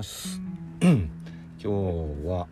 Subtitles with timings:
[0.00, 0.40] ます。
[0.80, 1.10] 今
[1.60, 1.66] 日
[2.26, 2.48] は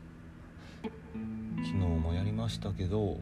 [1.57, 3.17] 昨日もやりましたけど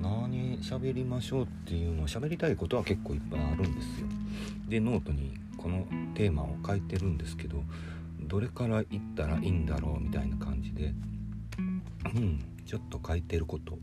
[0.00, 4.06] 何喋りましょうっていうのを喋りたいことは結構いっぱいあるんですよ。
[4.66, 7.62] でノートにこのテーマを書いてるんですけど
[8.22, 10.94] どれから言ったらいいんだろうみたいな感じで
[12.14, 13.72] うんちょっと書いてること。
[13.72, 13.78] こ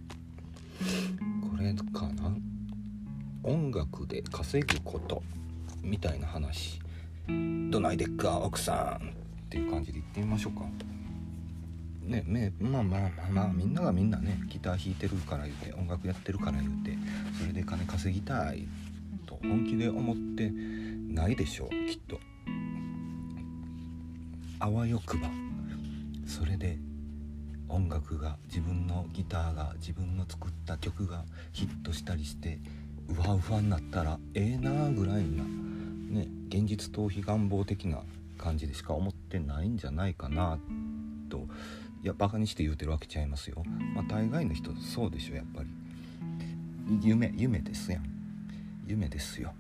[1.59, 2.35] れかな。
[3.43, 5.21] 音楽で稼ぐこと
[5.83, 6.79] みたいな話。
[7.69, 9.19] どないでっか奥さん。
[9.49, 10.61] っていう感じで言ってみましょうか。
[12.03, 16.97] ねまあまあまあまあみんながみんなねギター弾いてるから言うて音楽やってるから言うて
[17.39, 18.67] それで金稼ぎたい
[19.25, 22.19] と本気で思ってないでしょうきっと。
[24.59, 25.29] あわよくば。
[26.27, 26.77] それで
[27.69, 32.59] 音楽が自分のギターが自分の作った曲がヒットしたりして
[33.07, 38.03] うわうわになったらええなーぐらいなね現実逃避願望的な
[38.39, 40.57] 感じでしか思ってないんじゃないかな
[41.29, 41.47] と
[42.01, 43.63] いやバカにして言うてるわけちゃいますよ。
[43.93, 45.69] まあ大概の人そうでしょやっぱり。
[47.03, 48.03] 夢夢ですやん。
[48.87, 49.53] 夢ですよ。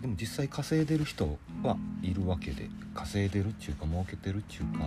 [0.00, 4.78] でも実際稼いでる人はいるわけで稼いでるっちゅうか儲けてるっちゅうか、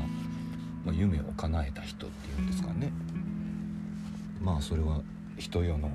[0.84, 2.92] まあ、夢を叶えた人っていうんですかね。
[4.42, 5.02] まあそれは
[5.38, 5.92] 人世の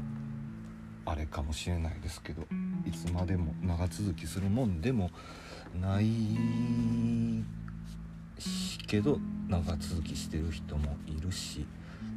[1.05, 2.43] あれかもしれないですけど
[2.87, 5.11] いつまでも長続きするもんでも
[5.79, 6.07] ない
[8.87, 9.19] けど
[9.49, 11.65] 長続きしてる人もいるし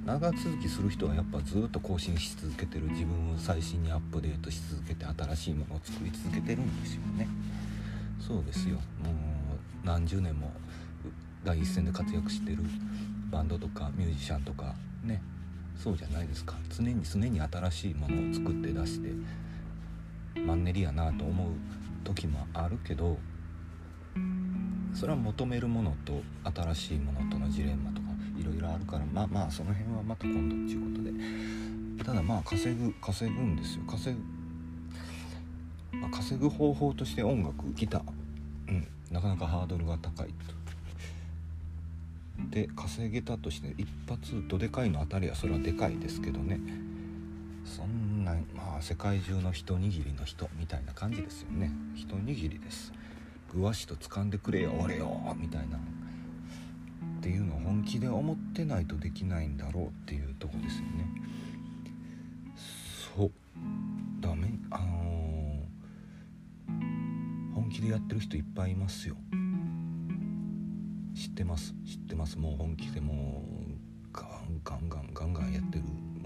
[0.06, 7.28] 長続きする人はやっぱずっと更新し続けてる自分を最新にアップデートし続けて新しいものを作り続けてるんですよね。
[8.20, 8.76] そうですよ。
[8.76, 9.14] もう
[9.86, 10.52] 何十年も
[11.44, 12.60] 第一線で活躍してる
[13.30, 15.22] バンドとかミュージシャンとかね。
[15.78, 16.56] そうじゃないですか。
[16.70, 19.10] 常に常に新しいものを作って出して
[20.40, 21.50] マンネリやなと思う
[22.04, 23.18] 時もあるけど
[24.94, 26.22] それは求めるものと
[26.54, 28.08] 新しいものとのジレンマとか
[28.40, 34.16] いろいろあるからまあまあその辺はまた今度っていうことでただまあ稼ぐ稼ぐんですよ稼
[35.92, 38.02] ぐ、まあ、稼ぐ方法として音楽ギター
[38.70, 38.88] うん。
[39.12, 40.34] なかなかハードルが高いと。
[42.50, 46.60] で稼げたとして一発どでかいの当たりはそれはでかいですけどね。
[47.66, 51.72] そんなまあ世界中の一握りの人みたいな感じですよね。
[51.96, 52.92] 一握りです。
[53.54, 55.78] ぐわしと掴んでくれよ俺よみたいな。
[55.78, 55.80] っ
[57.22, 61.08] ていうのを本気で思ってないとできないんだろうっていうとこですよね。
[63.16, 63.32] そう。
[64.20, 64.50] ダメ？
[64.72, 69.16] あのー、本気でやってる人いっぱいいますよ。
[71.16, 71.74] 知ってます？
[71.86, 72.38] 知ってます？
[72.38, 75.86] もう本気でもうガンガンガンガンガンやってる。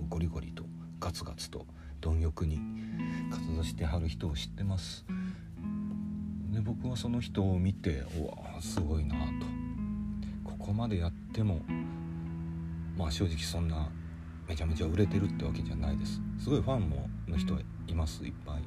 [0.09, 0.63] ゴリゴリと
[0.99, 1.65] ガツガツと
[1.99, 2.59] 貪欲に
[3.29, 5.05] 活動してはる人を知ってます
[6.57, 9.21] で僕はその人を見てうわすごいなと。
[10.43, 11.61] ここまでやっても
[12.97, 13.87] まあ正直そんな
[14.49, 16.19] めちゃめちゃ売れてるってわけじゃないです。
[16.39, 17.53] すごいファンもの人
[17.85, 18.63] いますいっぱい。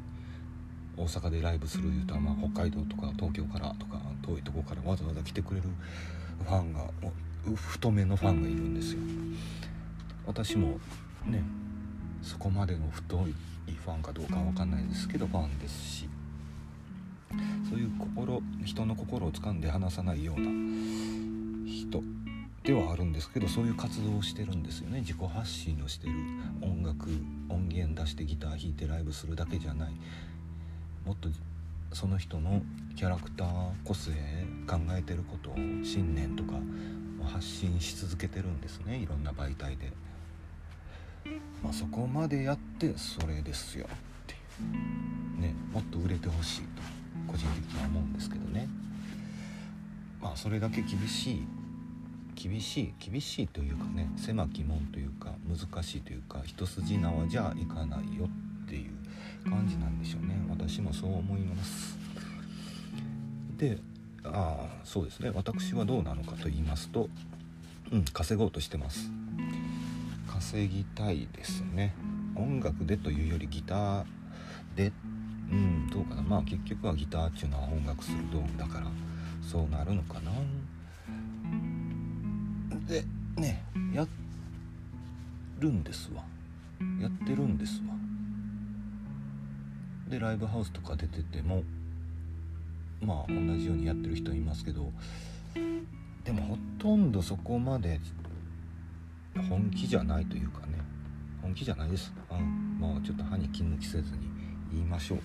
[0.97, 5.67] 大阪でライブする言うたら、まあ、北海道とか東京からとか遠いとこからわざわざ来てくれる
[6.45, 6.89] ファンが
[7.57, 9.01] 太めのファンがいるんですよ。
[10.27, 10.79] 私も
[11.27, 11.43] ね
[12.23, 13.35] そこまでの太い
[13.73, 16.20] ファンかどうかは分かんないですけどファンですし。
[17.69, 20.51] そういう心人の心を掴んで離さないような
[21.67, 22.03] 人
[22.63, 25.01] ではあるんですけどそういう活動をしてるんですよね。
[25.01, 26.13] 自己発信をしてる
[26.63, 27.09] 音楽
[27.49, 29.93] 音源出してギター弾いてライブするだけじゃない。
[31.07, 31.29] もっと
[31.93, 32.63] その人の
[32.97, 34.13] キャラクター個性
[34.67, 36.53] 考えてることを信念とか
[37.25, 38.97] 発信し続けてるんですね。
[38.97, 39.93] いろんな媒体で。
[41.63, 43.89] まあ、そこまでやってそれですよっ
[44.27, 44.37] てい
[45.39, 45.41] う。
[45.41, 47.00] ねもっと売れてほしいと。
[47.31, 48.69] 個人的には思うんですけどね。
[50.21, 51.47] まあそれだけ厳しい
[52.35, 58.27] 厳しい厳しいというかね狭き門というか難しいというか一筋縄じゃいかないよ
[58.65, 60.37] っていう感じなんでしょうね。
[60.49, 61.97] 私もそう思います。
[63.57, 63.79] で
[64.25, 65.31] ああそうですね。
[65.35, 67.09] 私はどうなのかと言いますと
[67.93, 69.11] うん稼ごうとしてます。
[70.29, 71.95] 稼ぎたいですね。
[72.35, 74.05] 音楽でというよりギター
[74.75, 74.93] で
[75.51, 75.91] うん。
[75.91, 76.23] どうかな。
[76.23, 78.87] まあ結局はギターっていうのは音楽する道具だから
[79.43, 80.31] そうなるのかな。
[82.87, 83.05] で
[83.37, 83.63] ね
[83.95, 84.07] や
[85.59, 86.25] るんですわ。
[87.01, 87.95] やってるんですわ。
[90.09, 91.63] でライブハウスとか出てても
[93.01, 94.93] まあ同じようにやってる人いますけど
[96.25, 98.01] でもほとんどそこまで
[99.49, 100.79] 本気じゃないというかね。
[101.43, 104.40] 本気じゃないです、うん、まあちょっと歯に金抜きせずに。
[104.73, 105.19] 言いましょう。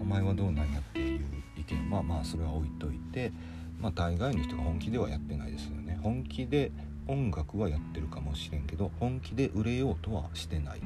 [0.00, 1.20] お前はどうなんやっていう
[1.56, 3.32] 意見はまあそれは置いといて
[3.80, 5.98] まあ大概の人が本気ではやってないですよね。
[6.02, 6.72] 本気で
[7.06, 10.80] 音楽はやってるかもしれんけど本気で売れようとはしてない。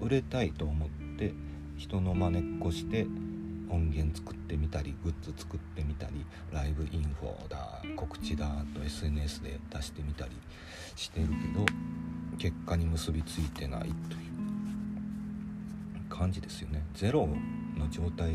[0.00, 0.88] 売れたいと思っ
[1.18, 1.32] て
[1.76, 3.06] 人の真似っこして
[3.70, 10.32] 音源作ってみたりグッズ作ってみたりライブインフォだ告知だと SNS で出してみたり
[10.94, 11.64] してるけど
[12.38, 14.31] 結果に結びついてないという。
[16.12, 16.84] 感じですよね。
[16.94, 17.26] ゼロ
[17.76, 18.32] の状態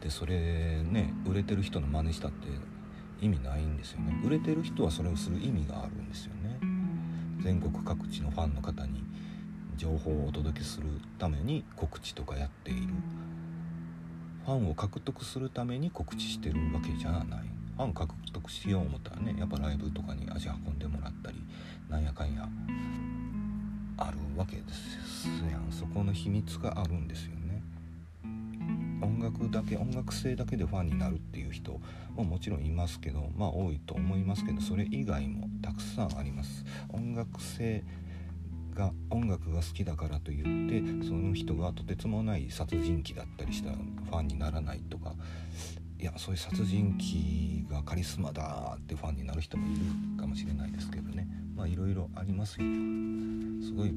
[0.00, 2.48] でそれね売れてる人の真似したって
[3.20, 4.18] 意味ないんですよね。
[4.24, 6.58] 売れてる人はそれをする意味があるんですよね。
[7.42, 9.02] 全国各地のファンの方に
[9.76, 10.86] 情報をお届けする
[11.18, 12.94] ために告知とかやっている。
[14.46, 17.40] ファンを獲得するために告知してるわけじゃない。
[17.76, 21.42] ファン獲得しよう思ったらねやっぱライブとかに足運んでもらったり
[21.88, 22.46] なんやかんや
[24.00, 25.70] あるわけですやん。
[25.70, 27.62] そこの秘密があるんですよね。
[29.02, 31.80] 音楽だけ音楽性だけでファンになるっていう人
[32.14, 36.64] ももちろんいますけどまあ多いと思いますけどそれ以外もたくさんあります。
[36.90, 37.84] 音楽性
[38.74, 45.14] が音楽が好きだからといってその人がとてつもない殺人鬼だったりしたらファンにならないとか
[46.00, 49.80] いやそういう殺人鬼がカリスマだってファンになる人もいる
[50.18, 51.28] かもしれないですけどね。
[51.54, 52.66] まあいろいろありますよ。
[53.62, 53.92] すごい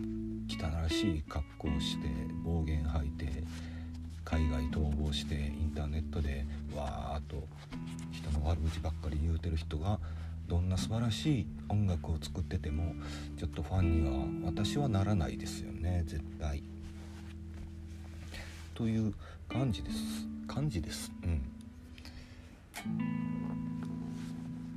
[0.50, 2.10] 汚らしい格好をして
[2.44, 3.44] 暴言吐いて
[4.26, 6.46] 海外逃亡してインターネットで
[6.76, 7.48] わーっと
[8.12, 9.98] 人の悪口ばっかり言うてる人が
[10.48, 12.96] どんな素晴らしい音楽を作ってても
[13.38, 16.64] ちょっとファンには私はならないですよね絶対。
[18.74, 19.14] という
[19.48, 19.98] 感じです。
[20.48, 21.10] 感じです。
[21.24, 21.53] うん。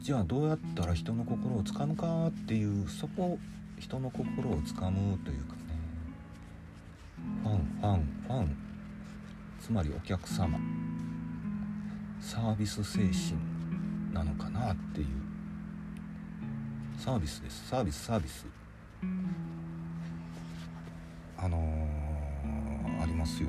[0.01, 3.39] じゃあどうやったら人の心をつかむかっていうそこ
[3.79, 5.61] 人の心をつかむというかね。
[7.43, 8.57] ファンファンファン。
[9.61, 10.59] つまりお客様。
[12.21, 15.07] サービス精神なのかなっていう。
[16.99, 17.69] サービスです。
[17.69, 18.47] サービスサービス。
[21.39, 23.49] あのー、ありますよ。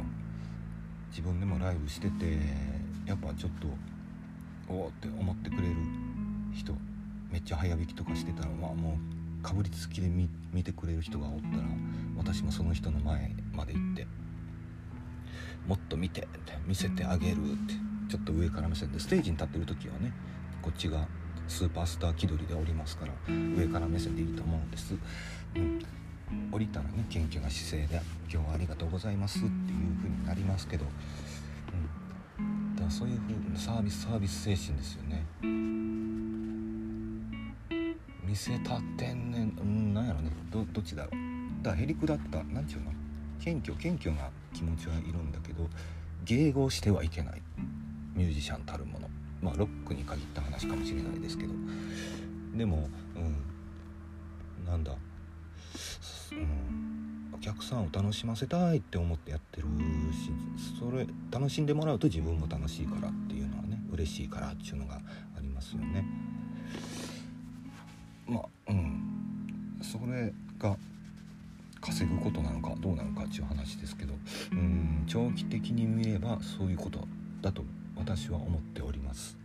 [1.09, 2.37] 自分でもライブしてて
[3.05, 3.67] やっぱちょっと
[4.69, 5.75] おおって思ってくれる
[6.53, 6.73] 人
[7.31, 8.97] めっちゃ早弾きとかしてたらまあも
[9.39, 11.63] うかぶりつきで見見てくれる人がおったら
[12.17, 14.07] 私もその人の前まで行って
[15.67, 17.37] もっと見てって見せてあげるっ
[17.67, 17.73] て
[18.09, 20.13] ちょっと上から目線でステージに立ってる時はね
[20.61, 21.07] こっちが
[21.47, 24.95] スーパースター気取りでおりますから上から目線でいいと思うんです、
[25.55, 25.79] うん、
[26.51, 30.85] 降りたらね謙虚な姿勢で「今日はありがとうございます」っていう風になりますけど、
[32.87, 35.25] かそういう風なサービスサービス精神ですよね。
[38.23, 40.31] 見せたってんねん、うん、なんやろね。
[40.51, 41.63] どどっちだろう。
[41.63, 42.91] だからへりくだったなんちゅうの。
[43.39, 45.69] 謙虚謙虚な気持ちはいるんだけど
[46.25, 47.41] 迎合してはいけない。
[48.15, 49.09] ミュージシャンたるもの。
[49.41, 51.53] まあロックに限った話かもしれないですけど。
[52.55, 53.35] でもうん。
[54.65, 54.91] なんだ、
[57.47, 59.67] 客さんを楽しませたいって思ってやってる
[60.11, 60.31] し
[60.79, 64.99] それ楽しんでもらうと自分も楽しいからっていうのはね嬉しいからっていうのがあ
[65.41, 66.05] りますよね。
[68.27, 69.79] まあうん。
[69.81, 70.75] それが
[71.79, 74.13] 稼ぐことなのかどうなのかっていう話ですけど
[74.51, 75.05] うん。
[75.07, 77.07] 長期的に見ればそういうこと
[77.41, 77.63] だと
[77.95, 79.37] 私は思っております。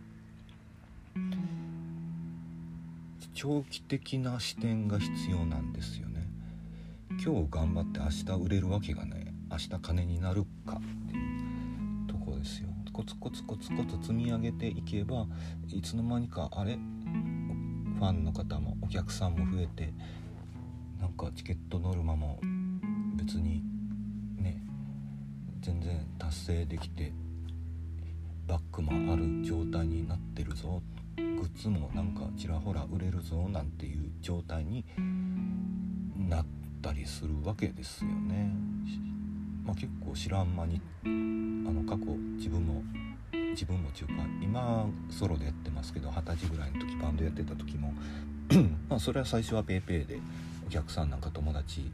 [3.33, 6.12] 長期的な視点が必要なんですよね。
[7.21, 11.19] 今日頑張って明日売れるわけがね明日金になるかってい
[12.05, 12.69] うとこですよ。
[12.91, 15.25] コツコツコツコツ積み上げていけば
[15.67, 19.93] いつの間にかあれファンの方もお客さんも増えて
[20.99, 22.39] なんかチケットノルマも
[23.15, 23.63] 別に
[24.37, 24.63] ね
[25.61, 27.13] 全然達成できて
[28.47, 30.81] バッグもある状態になってるぞ。
[31.15, 34.85] グッズもなんかちらほら売れるぞなんていう状態に
[36.17, 38.51] なってたりするわけですよね。
[39.65, 42.83] まあ、結構知らん間にあの過去自分も
[43.31, 44.11] 自分も中か
[44.41, 47.93] 今ソロでやってますけど二十歳ぐらいの時バンドやってた時も
[48.89, 50.19] まあそれは最初は PayPay で
[50.67, 51.89] お客さんなんか友達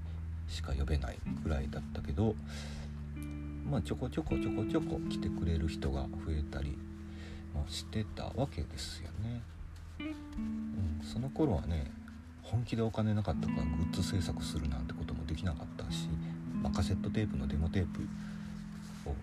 [0.48, 2.36] しか呼べないぐらいだったけど
[3.69, 6.75] まあ、ちょこちょこちょこちょこ来てくれる人が増えたり
[7.53, 9.41] もしてたわけですよね。
[10.00, 11.91] うん、その頃はね
[12.51, 16.08] 本気でお金なかったからグッズ制作するなんてこともできなかったし、
[16.62, 18.01] まあ、カセットテープのデモテープ
[19.10, 19.15] を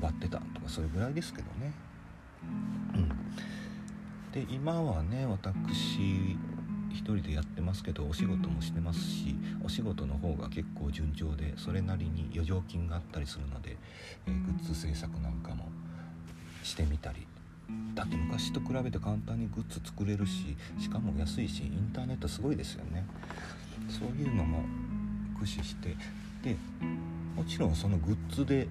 [0.00, 1.72] 配ってたとかそれぐらいですけどね。
[2.94, 3.08] うん、
[4.32, 6.36] で今はね私
[6.90, 13.76] 一人でやってますけどお仕事もしてますしお仕事の方が結構順調でそれなりに余剰金があったりするので、
[14.26, 15.68] えー、グッズ制作なんかも
[16.62, 17.26] してみたり
[17.94, 23.04] だって昔と比べて簡単にグッズ作れるししかも安いしインターネットすごいですよね。
[23.88, 24.62] そういうのも
[25.34, 25.96] 駆使して
[26.42, 26.56] で
[27.34, 28.68] もちろんそのグッズで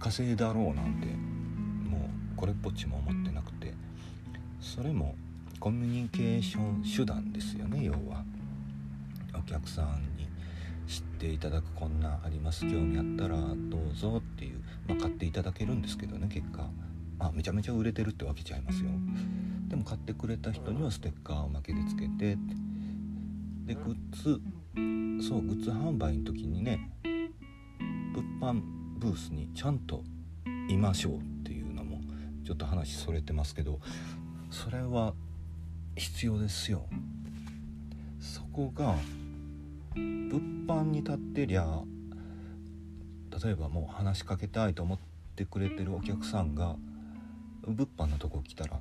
[0.00, 1.06] 稼いだろうなんて
[1.88, 3.74] もうこれっぽっちも思ってなくて
[4.60, 5.14] それも
[5.60, 8.24] コミュニケーション手段ですよね要は。
[9.34, 10.26] お客さんに
[10.88, 16.66] 知っていただくこんなあります興味あったらどうぞっていう、まあ、買っていただけるんですけどね結果、
[17.18, 18.90] あ、めちゃめちゃ売れてるってわけちゃいますよ。
[19.68, 22.38] でも買ってくれた人にはステッカーを負けでつけて。
[23.68, 24.40] でグッズ
[25.28, 26.90] そうグッズ販売の時にね
[28.14, 28.62] 物販
[28.98, 30.02] ブースにちゃんと
[30.70, 32.00] いましょうっていうのも
[32.46, 33.78] ちょっと話それてますけど
[34.50, 35.12] それは
[35.96, 36.86] 必要ですよ。
[38.20, 38.94] そこが
[39.94, 41.82] 物販に立ってりゃ
[43.44, 44.98] 例えばもう話しかけたいと思っ
[45.36, 46.76] てくれてるお客さんが
[47.72, 48.80] 物販のとこ来たら、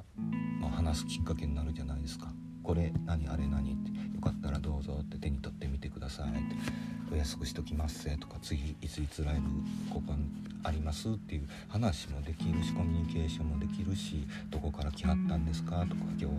[0.62, 2.32] まあ、話すきっかけになるじゃないですか。
[2.63, 3.89] これ何あれ何って。
[4.15, 6.88] よかったらどうぞって手に取ってみてくださいって。
[7.12, 9.50] お安くしときますぜとか次いついつライブ
[9.88, 10.17] 交換
[10.63, 16.32] ありますっていう話もできるしコミュニケーションもできるしどこから来はったんですかとか今日は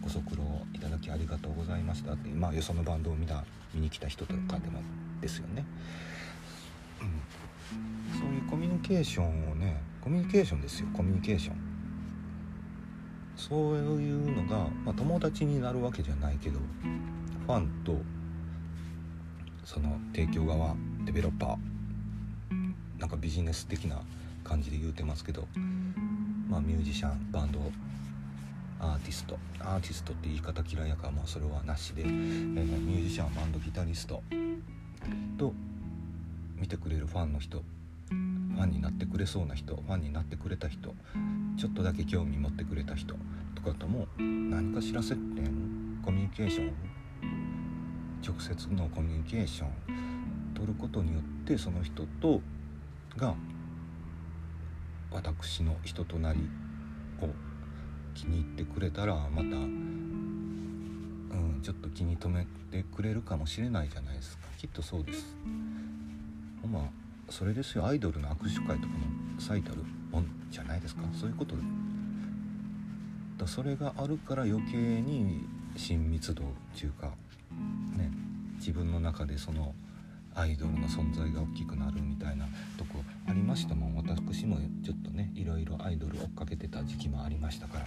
[0.00, 0.42] ご足労
[0.72, 2.30] いただきありがとうございましたって。
[2.30, 3.44] まあよそのバンドを見た
[3.74, 4.80] 見に来た人とかでも
[5.20, 5.64] ですよね。
[7.02, 11.73] うん、そういうコミュニケーションをねコミュニケーションですよコミュニケーション。
[13.36, 16.58] そういうのが、まあ、友達になるわけじゃないけど
[17.46, 17.96] ファンと
[19.64, 20.74] その提供側
[21.04, 24.00] デベロッパーなんかビジネス的な
[24.44, 25.46] 感じで言うてますけど
[26.48, 27.58] まあミュージシャンバンド
[28.80, 34.22] アーティストアーティストって言い方嫌いやからまあそれはなしで、えー、ミュージシャンバンドギタリスト
[35.38, 35.52] と
[36.56, 37.62] 見てくれるファンの人
[38.54, 40.94] ファンになってくれそうな人ファンになってくれた人
[41.56, 43.16] ちょっとだけ興味持ってくれた人
[43.54, 45.44] とかとも何かしら接点
[46.04, 46.72] コミュニケーション？
[48.26, 49.70] 直接のコミュニケーション？
[50.54, 52.40] 取ることによってその人と
[53.16, 53.34] が
[55.10, 56.40] 私の人となり
[57.20, 57.28] を
[58.14, 64.44] 気に入ってくれたらまた、うん、ちょっと気に留めてくれるかもしれないじゃないですか。
[64.58, 65.36] きっとそうです。
[66.70, 66.82] まあ
[67.30, 67.86] それですよ。
[67.86, 69.06] アイドルの握手会とかも
[69.38, 69.78] 最たる
[70.10, 71.02] もんじゃないですか。
[71.12, 71.56] そういうこと
[73.38, 75.44] だそれがあるから余計に
[75.76, 77.08] 親密度っていうか
[77.96, 78.10] ね
[78.58, 79.74] 自分の中でその
[80.36, 82.46] アイドルの存在が大きくなるみたいな
[82.78, 83.94] とこありましたもん。
[83.96, 87.86] 私もちょっとねいろいろアイドル追っかけてた時期もありましたから。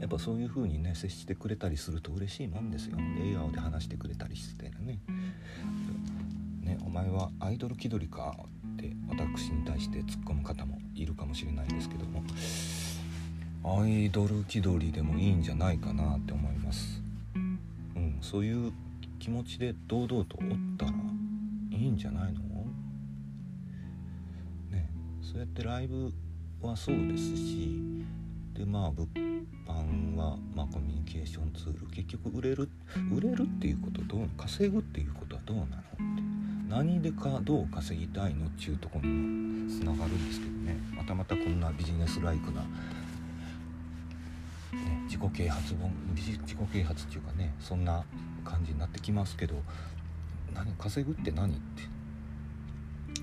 [0.00, 2.96] やっぱそういう風にね接してくれたりすると嬉しいもんですよ。
[2.96, 4.98] で笑顔で話してくれたりしてね。
[6.62, 8.36] ねお前はアイドル気取りか
[8.74, 12.22] って私に対して突っ込む方もいるかもしれないんですけども
[13.80, 17.02] アイドル気取りでもいいんじゃないかなって思います。
[17.34, 17.38] う
[17.98, 18.72] んそういう
[19.18, 20.92] 気持ちで堂々とおったら
[21.70, 22.40] いいんじゃないの？
[24.70, 24.88] ね
[25.20, 26.12] そうやってライブ
[26.60, 28.04] はそうですし
[28.54, 29.08] でまあ物
[29.66, 32.68] 販は、まあ、コミュニケーションツール結局売れる
[33.12, 36.32] 売れるっていうことどう稼ぐっていうことはどうなのって。
[36.72, 40.74] 何でかどう稼ぎたいのっちゅうとこにもつながるんですけどね。
[40.96, 42.66] またまたこんなビジネスライクな、ね、
[45.04, 46.38] 自己啓発本自己
[46.72, 48.02] 啓発っていうかねそんな
[48.42, 49.56] 感じになってきますけど
[50.54, 51.82] 何稼ぐって何って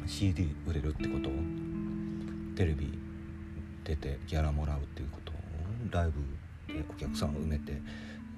[0.05, 1.31] CD 売れるってこと？
[2.55, 2.99] テレビ
[3.83, 5.31] 出てギャラもらうっていうこと？
[5.89, 6.11] ライ
[6.67, 7.81] ブでお客さんを埋めて、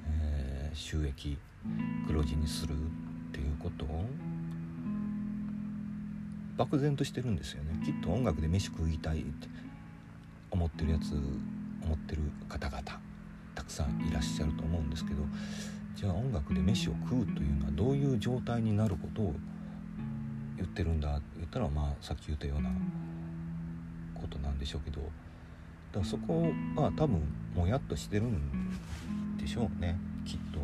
[0.07, 1.37] えー、収益
[2.07, 2.77] 黒字にするっ
[3.33, 3.85] ていうこと？
[6.57, 7.79] 漠然としてるんですよね。
[7.85, 9.47] きっと音楽で飯食いたいって
[10.51, 11.13] 思ってるやつ
[11.83, 12.81] 思ってる方々
[13.55, 15.23] たくさんいらっしゃると思うんですけど
[15.95, 19.33] じゃあ音楽で飯を食うというのはどういう状態になることを
[20.57, 21.15] 言ってるんだ？
[21.17, 22.69] って言ったらまあさっき言ったような
[24.13, 25.09] ことなんでしょうけどだか
[25.99, 27.21] らそこは多分
[27.55, 28.71] もやっとしてるん
[29.37, 29.97] でしょうね。
[30.25, 30.59] きっと。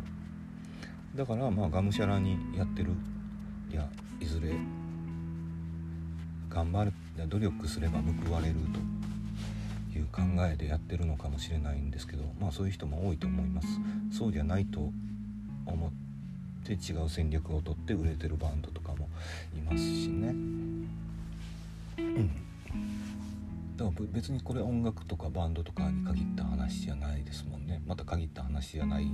[1.16, 2.92] だからまあがむしゃらにやってる。
[3.70, 3.88] いや
[4.20, 4.52] いずれ
[6.48, 6.92] 頑張る
[7.28, 8.54] 努力すれば報われる
[9.92, 13.68] という考えでやってるのかもしれないんですけどまあそういう人も多いと思います。
[14.16, 14.92] そうじゃないと
[15.66, 15.90] 思っ
[16.64, 19.08] て違う戦略をとって売れてるバンドとかも
[19.56, 20.28] いますしね。
[20.28, 22.48] うん
[23.78, 27.80] だから別にこれ音楽とかバンドとかに限った話じゃないですもんね。
[27.86, 29.06] また限った話じゃない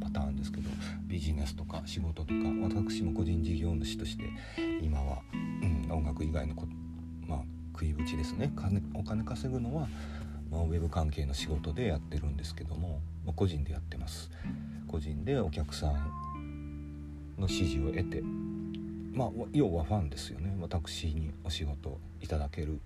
[0.00, 0.70] パターンですけど
[1.06, 4.24] ビジネスとか仕事とか私も個人事業主として
[4.80, 6.82] 今は、うん、音楽以外のこと
[7.72, 8.52] 食いぶちですね。
[8.94, 9.88] お金稼ぐのは、
[10.50, 14.30] まあ、ウェブ関係の仕事でやってるんですけども、まあ、個人でやってます。
[14.86, 20.54] 個人でお客さんの支持を得てまあ要はファンですよね。
[20.60, 22.80] 私にお仕事いただける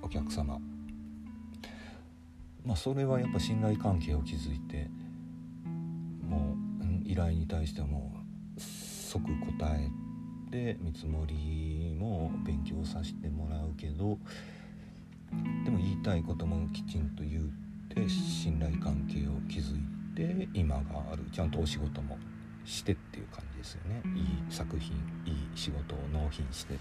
[0.00, 0.58] お客様。
[2.64, 4.88] まあそれはやっぱ信頼関係を築いて
[6.26, 8.14] もう依頼に対しても
[8.56, 9.22] 即
[9.58, 9.90] 答え
[10.50, 14.18] て見積もりも勉強させてもらうけど
[15.64, 17.44] でも言いたいこともきちんと言っ
[17.88, 22.16] て信頼関係を築いて今があるちゃんとお仕事も
[22.64, 24.02] してっていう感じですよね。
[24.16, 26.80] いい作品いい仕事を納品してと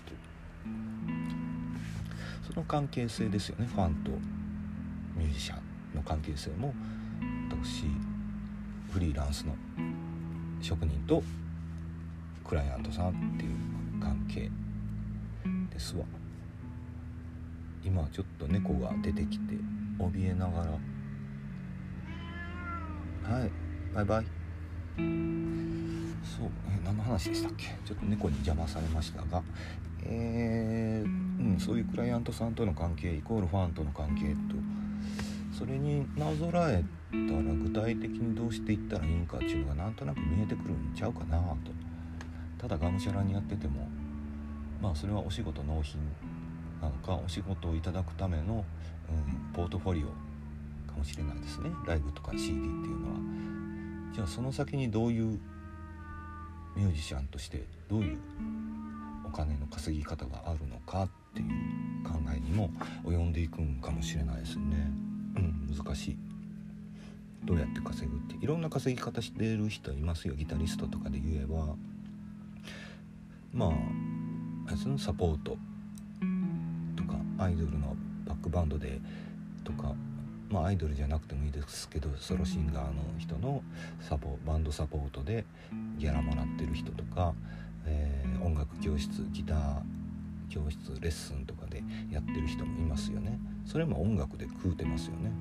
[2.48, 3.66] その関係性ですよね。
[3.68, 4.12] ファンと
[5.16, 6.74] ミュージシャンの関係性も
[7.50, 7.86] 私
[8.92, 9.54] フリーランスの
[10.62, 11.22] 職人と
[12.44, 14.50] クライアントさんっていう関係。
[15.80, 16.04] ですわ。
[17.82, 19.56] 今ちょっと猫が出てきて
[19.98, 20.66] 怯えなが
[23.24, 23.36] ら。
[23.38, 23.52] はい
[23.96, 24.26] バイバイ。
[26.22, 27.68] そうえ何の話でしたっけ？
[27.86, 29.42] ちょっと猫に邪魔されましたが。
[30.04, 34.60] えー、うん、そういうクライアントさんとの関係イコールファンとの関係と。
[35.58, 41.72] それになぞらえたら具体的にどうしていったらいいんかっていうのがなんとなく見えてくるんちゃうかなと。
[42.58, 43.88] ただがむしゃらにやってても。
[44.82, 46.00] まあそれはお仕事納品
[46.82, 48.66] なのかお仕事をいただくための、
[49.10, 50.08] うん、ポートフォリオ
[50.90, 51.70] かもしれないですね。
[51.86, 53.16] ライブとか CD っていうのは。
[54.14, 55.40] じゃあその先にどういう
[56.76, 58.18] ミュージシャンとしてどういう
[59.26, 61.48] お金の稼ぎ方があるのかっていう
[62.04, 62.72] 考えにも
[63.04, 64.92] 及んでいくんかもしれないですね。
[65.36, 66.18] うん、難しい。
[67.44, 70.36] どうやって稼ぐっていろんな稼ぎ方してる人いますよ。
[70.36, 71.76] ギタリストとかで言えば。
[73.54, 74.09] まあ
[74.78, 75.58] そのサポート
[76.96, 79.00] とかアイドルのバックバンドで
[79.64, 79.94] とか
[80.50, 83.62] まあアイドルじゃなくてもいいですけどソロシンガーの人の
[84.02, 85.46] サポバンドサポートで
[85.98, 87.34] ギャラもらってる人とか、
[87.86, 89.82] えー、音楽教室ギター
[90.50, 93.40] 教室レッスンとかでやってる人もいますよね。
[93.66, 95.32] それも音楽で食うてますよね。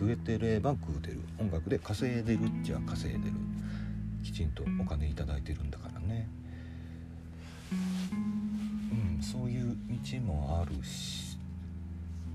[0.00, 1.20] 食えてれば食うてる。
[1.38, 3.34] 音楽で稼いでるっちゃ稼いでる。
[4.22, 6.28] きちんとお金頂いてるんだからね。
[9.32, 11.38] そういう道もあるし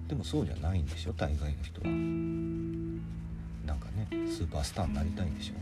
[0.08, 1.88] でもそうじゃないんでしょ大概の人は。
[1.88, 5.54] なんかねスーパースターになりたいんでしょ。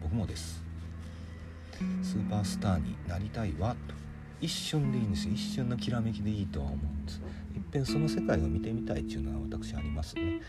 [0.00, 0.62] 僕もです。
[2.02, 3.94] スーパースターになりたいわと。
[4.40, 5.34] 一瞬でいいんですよ。
[5.34, 7.20] 一瞬のきらめきでいいとは思うんです。
[7.56, 10.40] いっぺんその世界を見てみたいっていうのは私ありますね。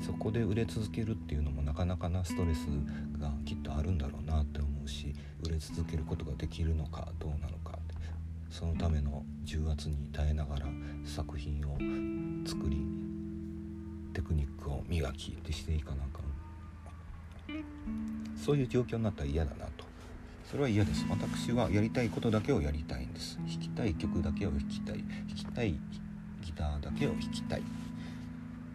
[0.00, 2.66] そこで売れ続けるっていうのもなかなかなストレス
[3.20, 5.12] がきっとあるんだろうなって思うし
[5.44, 7.79] 売れ続けることができるのかどうなのか。
[8.50, 10.66] そのための重圧に耐えながら
[11.04, 11.78] 作品を
[12.46, 12.84] 作り
[14.12, 16.30] テクニックを磨きってしていかなあかん。
[18.36, 19.84] そういう状況になったら嫌だなと。
[20.50, 21.06] それは嫌です。
[21.08, 23.36] 私はやりたいことだけをやりたいんです。
[23.38, 24.96] 弾きたい曲だけを弾きたい。
[24.98, 25.76] 弾きたい
[26.42, 27.62] ギターだけを弾きたい。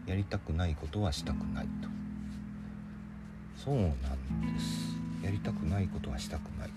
[0.07, 1.89] やりたくないことはしたくないと。
[3.57, 4.95] そうなんです。
[5.21, 6.69] やりたくないことはしたくない。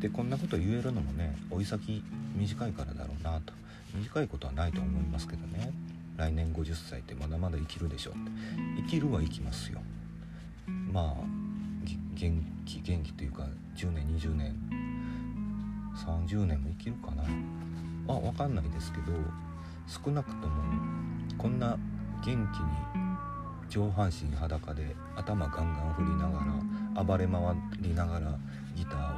[0.00, 2.02] でこんなこと言えるのもね追い先
[2.36, 3.52] 短いからだろうなと。
[3.94, 5.72] 短いことはないと思いますけどね。
[6.16, 8.18] 来年50歳ってまだまだ生きるでしょって。
[8.82, 9.80] 生きるは生きますよ。
[10.92, 11.14] まあ
[12.14, 14.54] 元気元気というか10年20年。
[15.96, 17.24] 30年も生きるかな。
[18.08, 19.12] あ分かんないですけど
[19.86, 20.62] 少なくとも
[21.38, 21.76] こんな
[22.24, 22.46] 元気に
[23.68, 26.44] 上半身裸で頭ガンガン振りなが
[26.94, 27.40] ら暴れ回
[27.80, 28.38] りながら
[28.74, 29.15] ギターを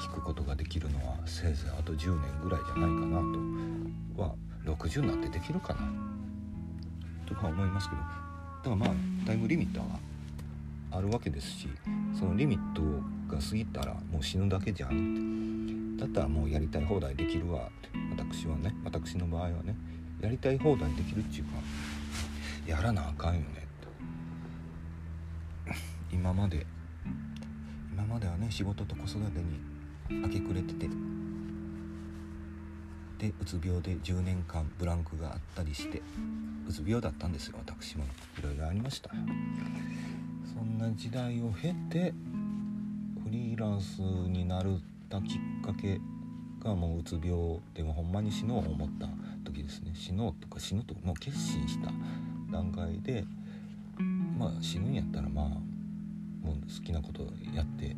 [0.00, 3.18] 弾くことができるのはせいぜいあと10年ぐらいじゃないかな
[4.16, 5.80] とは60になってできるかな。
[7.26, 8.02] とか思いますけど。
[8.02, 8.88] だからまあ
[9.26, 9.86] タイムリミットは
[10.90, 11.68] あるわけですし
[12.18, 12.82] そのリミット
[13.34, 19.76] が過ぎたらもう死ぬだけじゃんだったらもうやりたい放題できるわって私はね私の場合はね
[20.20, 21.50] やりたい放題できるっていうか
[22.66, 23.66] やらなあかんよね
[26.12, 26.64] 今まで
[27.92, 29.73] 今まではね仕事と子育てに
[30.10, 30.88] 明け暮れてて。
[33.18, 36.02] でうつ病で10年間ブランクがあったりして
[36.68, 38.04] うつ病だったんですよ私も。
[38.38, 39.10] いろいろありました。
[40.52, 42.12] そんな時代を経て
[43.22, 46.00] フリーランスになるたきっかけ
[46.62, 49.08] がもううつ病でもほんまに死のう思った
[49.44, 49.92] 時ですね。
[49.94, 51.90] 死のうとか死ぬともう決心した
[52.50, 53.24] 段階で
[54.36, 55.62] まあ死ぬんやったらまあも
[56.52, 57.22] う好きなこと
[57.54, 57.96] やって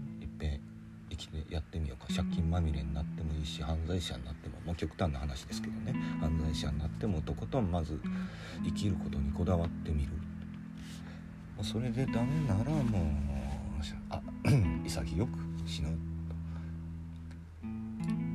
[1.16, 2.14] いっぺん生きてやってみようか。
[2.14, 5.94] 借金まみれになってもいいし犯罪者になってももう極端な話ですけどね。
[6.20, 7.98] 犯罪者になってもとことんまず
[8.64, 10.12] 生きることにこだわってみる。
[11.62, 13.26] それでダメならもう
[14.10, 14.20] あ
[14.84, 15.30] 潔く
[15.66, 15.98] 死ぬ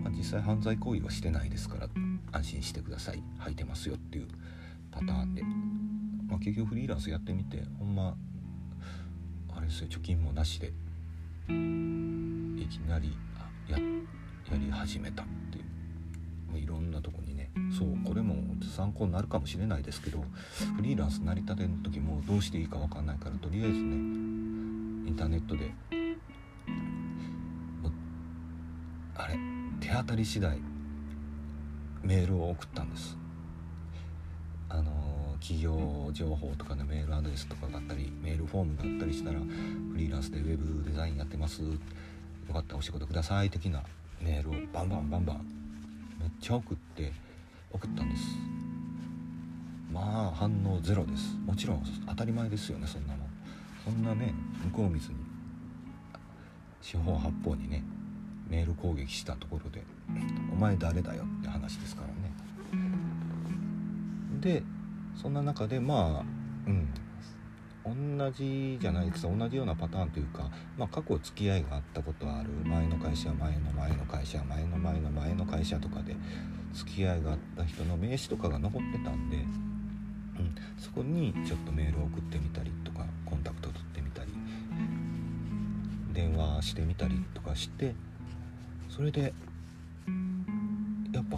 [0.04, 1.88] まあ、実際犯罪行為はしてないですから
[2.32, 3.22] 安心してください。
[3.42, 4.28] 履いてますよっていう
[4.92, 5.44] パターンで、
[6.28, 8.16] まあ、結局フリーランスやってみてほんま
[9.56, 10.74] あれですよ貯金もなしで。
[12.62, 13.18] いきなり
[13.68, 15.64] ややり始めたっていう、
[16.52, 18.36] まあ、いろんなとこにねそうこれも
[18.76, 20.24] 参考になるかもしれないですけど
[20.76, 23.96] フリーランス成り立ての時もどうしていいか分かんないからとりあえずね
[25.08, 25.72] インターネットで
[29.16, 29.36] あれ
[29.80, 30.58] 手当たり次第
[32.04, 33.18] メールを送ったんです。
[34.70, 39.46] あの企業情報とかのメールアドレスとかがあったりメールフォームがあったりしたらフ
[39.98, 41.62] リーランスでウェブデザインやってます。
[42.52, 43.82] よかったらお仕事ください的な
[44.20, 45.38] メールをバンバンバンバン
[46.20, 47.14] めっちゃ送って
[47.72, 48.24] 送ったんです。
[49.90, 51.38] まあ反応ゼロです。
[51.46, 53.28] もちろん当たり前ですよねそんなもん。
[53.86, 54.34] そんなね
[54.66, 55.16] 向こう見ずに
[56.82, 57.86] 四方八方にね
[58.50, 59.82] メール攻撃したところで
[60.52, 62.14] 「お前誰だよ」って話ですからね。
[64.42, 64.62] で
[65.16, 66.26] そんな中でまあ
[66.68, 66.90] うん。
[67.84, 69.24] 同じじゃないです。
[69.24, 72.50] 同じようなパターンというか、まあ、過去付き合いがあったことある。
[72.66, 76.16] 前の会社前の前の会社前の前の前の会社とかで
[76.74, 84.32] 付き合いがあった人の名刺とかが残ってたんで、うん、そこにちょっとメールを送ってみたりとかコンタクト取ってみたり
[86.14, 87.96] 電話してみたりとかして
[88.90, 89.34] それで
[91.14, 91.38] やっぱ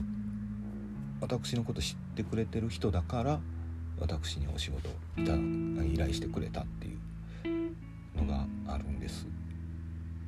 [1.21, 3.39] 私のこと知ってくれてる人だから
[4.03, 5.33] 私にお仕事いた
[5.85, 6.97] 依頼してくれたってい
[7.45, 9.25] うのがあるんです。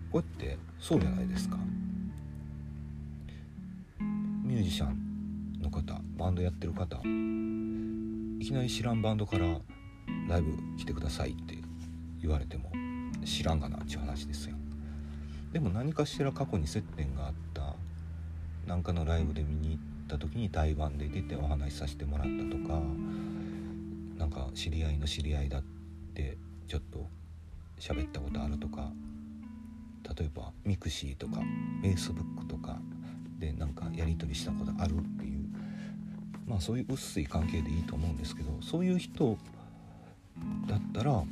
[0.09, 1.57] こうやってそうじゃないですか。
[3.99, 9.59] ミュージシャンの方バンドやってる方いきなり知らんバンドから
[10.29, 11.57] ライブ来てくださいって
[12.21, 12.71] 言われても
[13.25, 14.55] 知らんがなっちゅう話ですよ。
[15.51, 17.75] でも何かしら過去に接点があった
[18.65, 22.81] 何かのライブで見に行った時に対バンで出てお話しさせてもらったとか
[24.17, 25.63] なんか知り合いの知り合いだっ
[26.13, 27.08] てちょっと
[27.80, 28.91] 喋ったことあるとか
[30.17, 31.41] 例えばミクシーとか
[31.82, 32.80] フェイスブックとか
[33.39, 35.45] でなんかやり取りしたことあるっていう
[36.47, 39.38] まあそういう薄い関係でいいと思うんですけどそういう人
[40.67, 41.23] だったら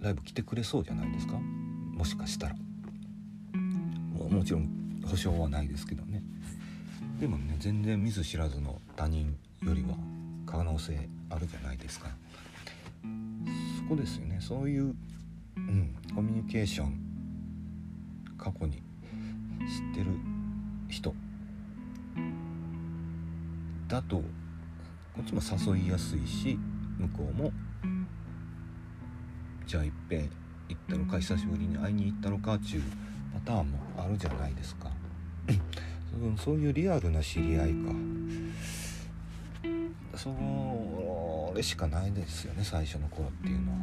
[0.00, 1.38] ライブ来てくれそうじゃないですか？
[1.38, 2.56] もしかしたら。
[4.30, 6.20] もちろん保証はないですけどね
[7.20, 9.96] でもね全然見ず知らずの他人よりは
[10.46, 12.08] 可能性あるじゃないですか。
[13.78, 14.38] そこですよね。
[14.40, 14.94] そういう、
[15.56, 17.00] うん、コミュニケーション。
[18.38, 18.78] 過去に知
[19.92, 20.06] ってる
[20.88, 21.14] 人。
[23.88, 24.22] だとこ
[25.22, 25.40] っちも
[25.74, 26.58] 誘いやすいし
[26.98, 27.52] 向こうも
[29.66, 30.30] じゃあいっぺん
[30.68, 32.82] 行ったのか久しぶりに会いに行ったのかっちゅう
[33.34, 34.90] パターンもあるじゃないですか。
[36.36, 37.92] そういうリアルな知り合いか。
[40.16, 43.78] それしかないですよね最初の頃っていうのは。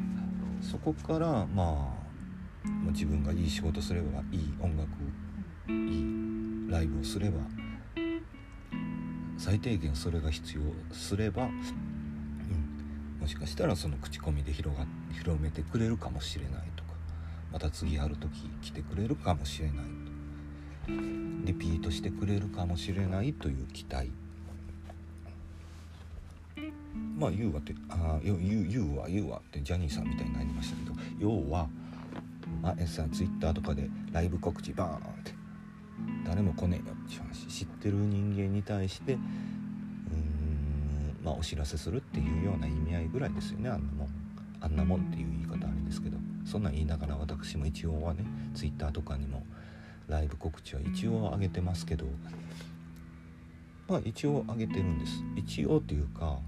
[0.62, 1.94] そこからま
[2.66, 4.90] あ自分がいい仕事すればいい音楽
[5.68, 7.40] いいライブをすれば
[9.38, 10.62] 最低限それが必要
[10.96, 16.84] すれば、うん、もしかしたらその口コミで広が広めてくれるかもしれないと
[17.52, 19.86] また次ある時来てくれるかもしれない
[21.46, 24.12] リピートしてくれるかもしれないという期待
[27.18, 31.68] まあ言うわってあ言う言うわ言うわってジャニーさんみたいになりましたけど要は
[32.62, 35.34] まあ S さんツイッターとかでライブ告知バーンって
[36.26, 39.22] 誰も来ねえよって話知ってる人間に対してうーん
[41.24, 44.10] まあお知らせするっていうような意味合いぐらいですよねあんなもん。
[44.62, 48.24] あんなもんっていう言い方あれですけどそんなん言いながら私も一応はね
[48.56, 49.46] Twitter とかにも
[50.08, 52.06] ライブ告知は一応上げてますけど
[53.90, 55.22] まあ一応上げてるんです。
[55.36, 56.40] 一応っていうか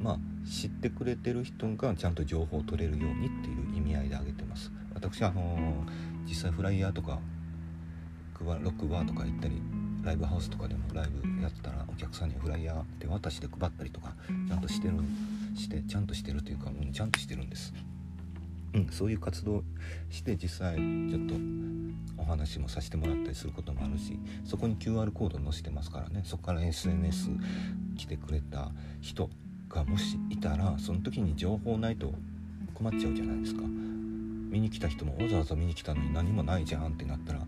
[0.00, 4.72] まあ知ってくれてる人がちゃんと情報を取れるようにっていう意味合いで上げてます。
[4.94, 7.20] 私あのー、実際フライヤーとか
[8.40, 9.62] ロックバーとか行ったり
[10.02, 14.14] ライブハウスとかでもライブやったらお客さんにフライヤー手渡しで配ったりとか
[14.48, 14.94] ちゃんとしてる
[15.54, 17.74] してちゃんとしてるというか、うん、ちゃんとしてるんです。
[18.72, 19.64] うん、そういう活動
[20.10, 21.34] して実際ちょっと
[22.16, 26.22] お話もさせてもらったりすることもあるしそこに QR コード載せてますからね。
[26.24, 27.30] そこから SNS
[27.96, 29.28] 来てくれた人
[29.70, 32.12] がもしいたらその時に情報ないと
[32.74, 33.62] 困っちゃうじゃないですか。
[34.50, 37.40] 見に来た人もわざわざ見に来たのに何もないじゃんってなったら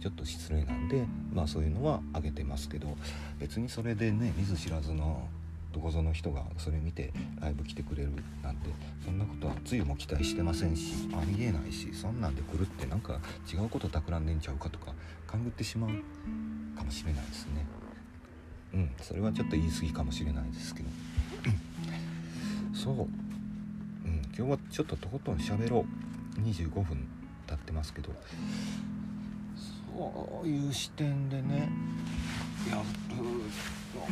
[0.00, 2.96] ちょっと失礼なんでまあそういうのはあげてますけど
[3.38, 5.28] 別にそれでね見ず知らずの
[5.72, 8.10] どこぞの人がそれ見てライブ来てくれる
[8.42, 8.70] なんて
[9.04, 13.20] そんなことはつゆも期待してませんしありえないしそんなんで来るってなんか
[13.52, 14.92] 違うこと企んでんちゃうかとか
[15.26, 15.90] 勘ぐってしまう
[16.76, 17.66] かもしれないですね。
[18.74, 20.88] うんそれはちょっと言い過ぎかもしれないですけど。
[22.78, 22.98] そう、う
[24.08, 25.84] ん、今日はちょっととことん喋ろ
[26.38, 26.40] う。
[26.42, 27.08] 25分
[27.48, 28.12] 経ってますけど。
[29.96, 31.68] そういう視点でね。
[32.70, 33.18] やる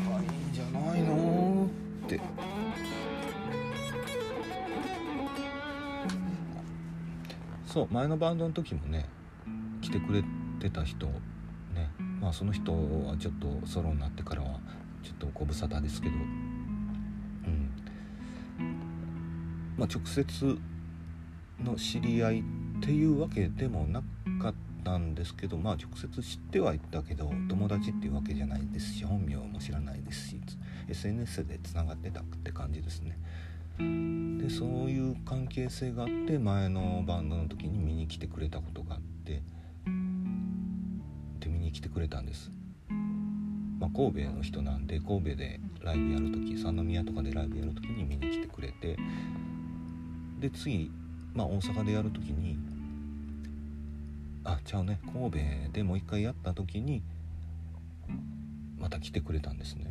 [0.04, 1.68] のがいいんじゃないの？
[2.06, 2.20] って。
[7.68, 9.06] そう前のバンドの時もね
[9.80, 10.24] 来てくれ
[10.58, 11.88] てた人ね。
[12.20, 14.58] まあその人はちょっとソロになってからは
[15.04, 16.14] ちょっとご無沙汰ですけど
[19.76, 20.58] まあ直接
[21.62, 22.42] の知り合いっ
[22.82, 24.00] ていうわけでもな
[24.40, 30.40] かったんですけどまあ直接知ってはいたけど友達っていうわけじゃないですし本名も知らないですし
[30.88, 33.18] SNS でつながってたって感じですね。
[33.78, 39.42] でそういう関係性があって前のバンドの時に見に来てくれたことがあって
[41.40, 42.50] で見に来てくれたんです。
[43.78, 48.96] まあ、神戸の人なんで神戸でライブやる時三宮とかでライブやる時に見に来てくれて
[50.40, 50.90] で次、
[51.34, 52.58] まあ、大阪でやる時に
[54.44, 55.00] あちゃうね。
[55.12, 55.38] 神戸
[55.72, 57.02] でもう一回やった時に
[58.78, 59.86] また来てくれたんですね。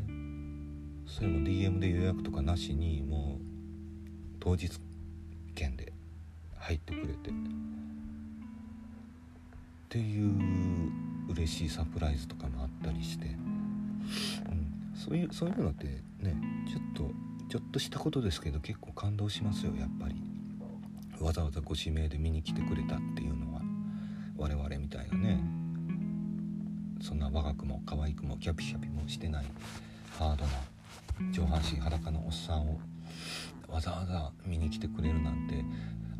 [1.08, 3.41] それも DM で予約とかなしにもう
[4.39, 4.69] 当日
[5.55, 5.91] 券で
[6.58, 7.29] 入ってくれて。
[7.29, 7.34] っ
[9.89, 10.34] ていう
[11.29, 14.03] 嬉しいサプライズとかもあったりして、うん、
[14.93, 15.86] そういうそういうのって
[16.19, 16.36] ね
[16.67, 17.13] ちょっと
[17.49, 20.35] ちょっとしたことですけど結構感動しますよやっぱり。
[21.19, 23.62] わざわざご指名で見に来てくれたっていうのは
[24.38, 25.39] 我々みたいなね
[27.01, 29.45] そんな若くも可愛くもキャピキャピもしてない
[30.17, 32.80] ハードな上半身裸のおっさんを
[33.67, 35.63] わざわざ見に来てくれるなんて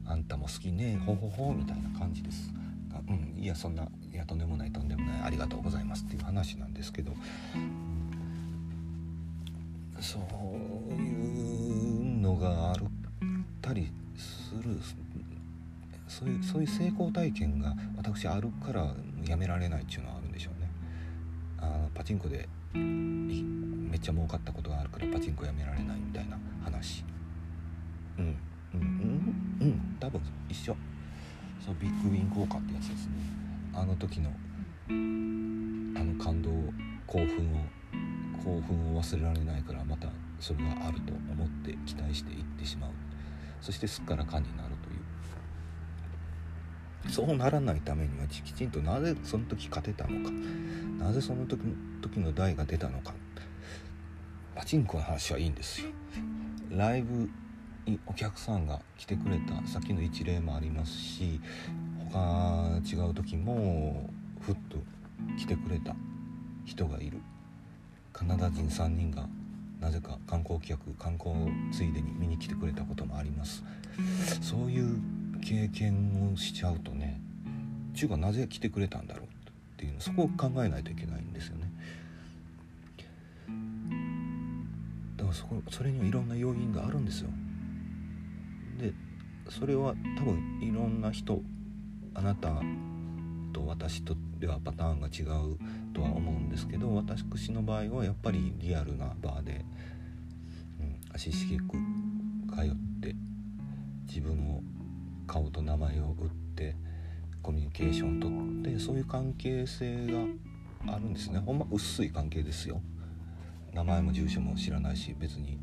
[0.08, 2.53] あんたも好きねほほほみたいな感じです。
[2.91, 7.13] がうんいやそんないやとんでもないとんでもないありがとうございますっていう話なんですけど
[9.99, 10.19] そ
[10.89, 12.75] ういうのがあっ
[13.62, 13.91] たり
[14.45, 14.79] する
[16.08, 18.93] そういうそういう成功体験が私あるから
[19.27, 20.69] やめられないっていうのはあるんでしょうね。
[21.60, 27.03] あのパチンコでめっちゃ儲かったことがあるからパチンコやめられないみたいな話。
[28.19, 28.25] うん
[28.75, 30.75] うんうんうん多分一緒。
[31.65, 33.13] そうビッグウィン効果ってやつですね。
[33.73, 34.34] あの時のあ
[36.03, 36.51] の感動
[37.08, 37.65] 興奮を
[38.43, 42.91] 興奮を忘れられないからまたそれがあると思って期待していってしまう。
[43.65, 44.89] そしてすっからかんになると
[47.10, 47.12] いう。
[47.12, 50.32] そうならないためにはきちんとなぜその時勝てたのか。
[51.04, 51.62] なぜその時
[51.99, 53.15] 時の台が出たのか。
[54.54, 55.88] パチンコの話はいいんですよ。
[56.69, 57.28] ライブ
[57.88, 61.41] にお客さんが来てくれたさっきの一例もありますし
[62.12, 64.78] 他違う時もふっと
[65.39, 65.95] 来てくれた
[66.65, 67.19] 人がいる。
[68.13, 69.28] カナダ人3人が
[69.85, 71.35] なぜか観光客観光
[71.71, 73.63] ついでに見に来てくれたこともあります。
[74.41, 74.99] そういう
[75.41, 77.21] 経験をしちゃうとね
[77.93, 79.27] 中がなぜ来てくれたんだろうっ
[79.77, 81.69] ていうのそこを考えないといけないんですよね。
[85.17, 87.29] だからそこそれにはいろんな要因があるんですよ。
[88.79, 88.91] で
[89.51, 91.43] それは多分いろんな人
[92.15, 92.59] あなた
[93.53, 95.57] と私とではパターンが違う
[95.93, 99.65] とは思うんですけど私の場合はやっぱりリアルなバーで、
[100.79, 101.77] うん、足しげく
[102.53, 103.15] 通って
[104.07, 104.61] 自分を
[105.27, 106.75] 顔と名前を打って
[107.41, 111.39] コミュニケーションをとってそういう関係性があるんですね。
[111.39, 112.81] ほんま薄い関係ですよ。
[113.73, 115.59] 名前も住所も知らないし別に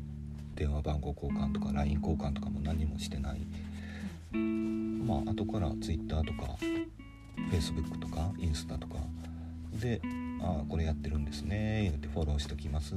[0.55, 3.41] 電話番号交換とか LINE 交換とかも何もしてない。
[4.33, 6.57] まあ後から Twitter とか
[7.51, 8.95] Facebook とかインスタとか
[9.79, 10.01] で
[10.41, 12.95] 「ああこれやってるんですね」言ってフォローしときます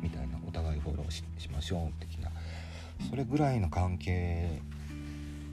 [0.00, 2.30] みたいなお互いフォローしましょう的な
[3.08, 4.60] それぐらいの関係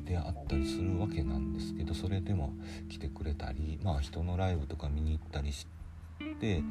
[0.05, 2.53] であったりするわけなんですけどそれでも
[2.89, 5.65] 来てくれたりまあ人のライブとか見に行ったりし
[6.39, 6.61] て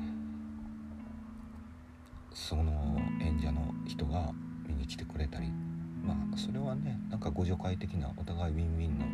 [2.34, 4.32] その演者の人が
[4.66, 5.50] 見に来てくれたり
[6.04, 9.06] まあそれはねなんかご助会的なお互いウィンウィンの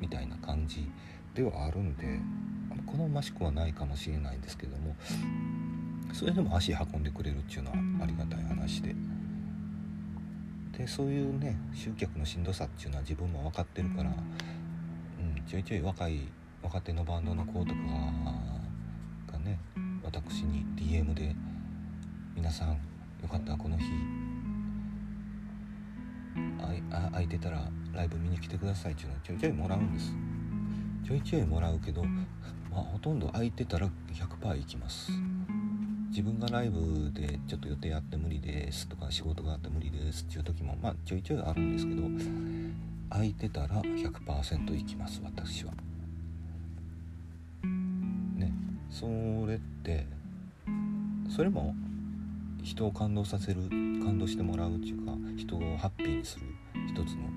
[0.00, 0.90] みたいな感じ
[1.34, 2.20] ではあるんで
[2.86, 4.94] 好ましくはないかもしれないんですけども
[6.12, 8.94] それでも足運んでくれるっていうのはありがたい話で。
[10.78, 14.12] でそういうね集客のしんどさっていうのは自分も分かってるから
[15.46, 16.26] ちょいちょい若い
[16.62, 17.74] 若手のバンドの子とか
[19.32, 19.58] がね
[20.02, 21.34] 私に DM で
[22.34, 22.76] 「皆さんよ
[23.30, 23.84] かったらこの日
[26.90, 30.12] 空いてたらライブ見に来てください」っていうのをちょいちょいもらうんです。
[31.06, 35.12] ちょいちょいもらうけど、まあ、ほとんど空いてたら100%行きます
[36.10, 42.02] 自分がライブでちょっと予定あって無理ですとか仕事があって無理ですっていう時もまあちょいちょいあるんですけど
[43.10, 45.72] 空いてたら100%行きます私は。
[48.36, 48.52] ね
[48.90, 49.06] そ
[49.46, 50.06] れって
[51.28, 51.74] それも
[52.62, 53.68] 人を感動させる
[54.02, 56.46] 感動してもらうっていうか人をハッピーにする
[56.88, 57.28] 一つの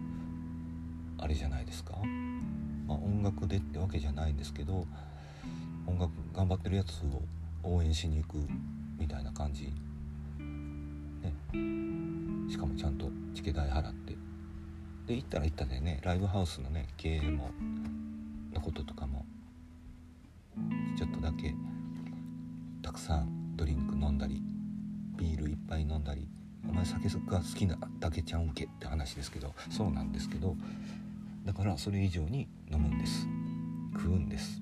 [1.17, 1.95] あれじゃないですか？
[2.87, 4.85] まあ、音楽でってわけじゃないんですけど
[5.85, 7.21] 音楽頑張ってるやつを
[7.63, 8.37] 応援しに行く
[8.97, 9.73] みたいな感じ、
[10.39, 11.33] ね、
[12.49, 14.17] しかもちゃんとチケ代払って。
[15.07, 17.49] で行ったら行ったでねライブハウスのね経営も
[18.53, 19.25] のこととかも
[20.97, 21.55] ちょっとだけ
[22.81, 24.41] たくさんドリンク飲んだり
[25.17, 26.27] ビールいっぱい飲んだり
[26.69, 30.57] お前酒が好きなだけちゃうんけって話ですけどそうなんですけど
[31.45, 33.27] だからそれ以上に飲むんです。
[33.93, 34.61] 食うんです。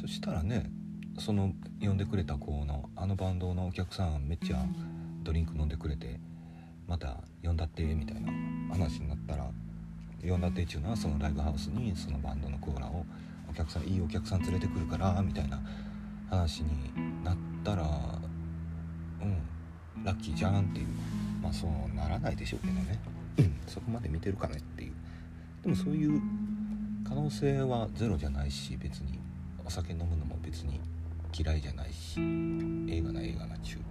[0.00, 0.70] そしたらね
[1.18, 4.64] その呼んでくれた子のあのバンドのお客さんめっちゃ
[5.22, 6.20] ドリンク飲んでくれて
[6.86, 8.32] また呼んだってみたいな
[8.70, 9.50] 話になったら
[10.22, 13.04] 呼んだってっていうのはそのライブハウスにそのバンドのコーラを
[13.50, 15.60] お客さんいいお客さん連れてくるからみたいな
[16.30, 16.92] 話に
[17.24, 20.86] なったらうんラッキーじゃんっていう。
[21.42, 22.98] まあそうならないでしょうけどね、
[23.38, 24.92] うん、そこまで見てるかねっていう。
[25.62, 26.20] でもそういう
[27.06, 29.18] 可能性はゼロじゃないし別に
[29.64, 30.80] お酒飲むのも別に
[31.36, 33.82] 嫌いじゃないし映画な映画な中だ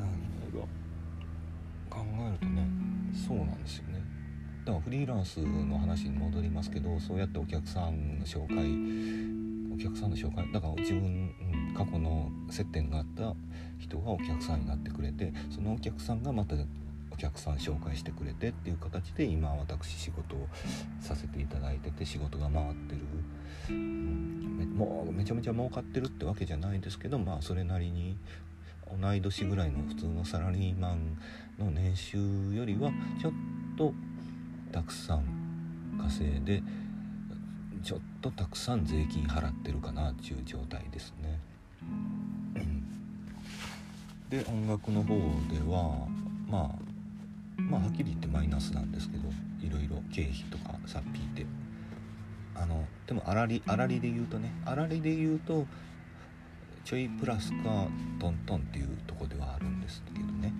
[0.00, 0.06] か
[1.90, 2.66] ら考えるとね
[3.26, 4.02] そうなんですよね。
[4.64, 8.56] だからフリーランスの話に戻りますけどそうやってお客さんの紹介
[9.72, 11.30] お客さんの紹介だから自分、
[11.76, 13.34] 過去の接点があった
[13.78, 16.56] 人がお客さんになってくれてそのお客さんがまた
[17.16, 20.48] お客さん紹介してくれてっていう形で今私仕事を
[21.00, 23.00] させていただいてて仕事が回ってる、
[23.70, 28.18] うん、もうめちゃめちゃ儲かってるってわけじゃないですけどまあそれなりに
[29.00, 31.18] 同い年ぐらいの普通のサラリーマン
[31.58, 33.32] の年収よりはちょっ
[33.78, 33.94] と
[34.70, 35.24] たくさん
[35.98, 36.62] 稼いで
[37.82, 41.40] ちょっとたくさん税金払ってるかなっていう状態ですね。
[44.28, 46.06] で音楽の方では
[46.48, 46.85] まあ
[47.56, 49.28] まあはっきり言ってマイナスなんですけど
[49.60, 51.46] いろいろ経費とかさっぴいて。
[52.58, 55.66] あのでも粗利粗利で言うとね粗利で言うと
[56.84, 57.86] ちょいプラスか
[58.18, 60.54] トントンっていうとこではあるんですけどね。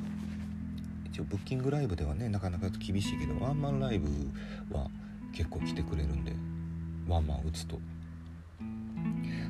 [1.06, 4.08] 一応ブッキングライブではねなかなか厳しいけどワンマンライブ
[4.70, 4.90] は
[5.32, 6.32] 結構来てくれるんで
[7.08, 7.78] ワンマン打つと。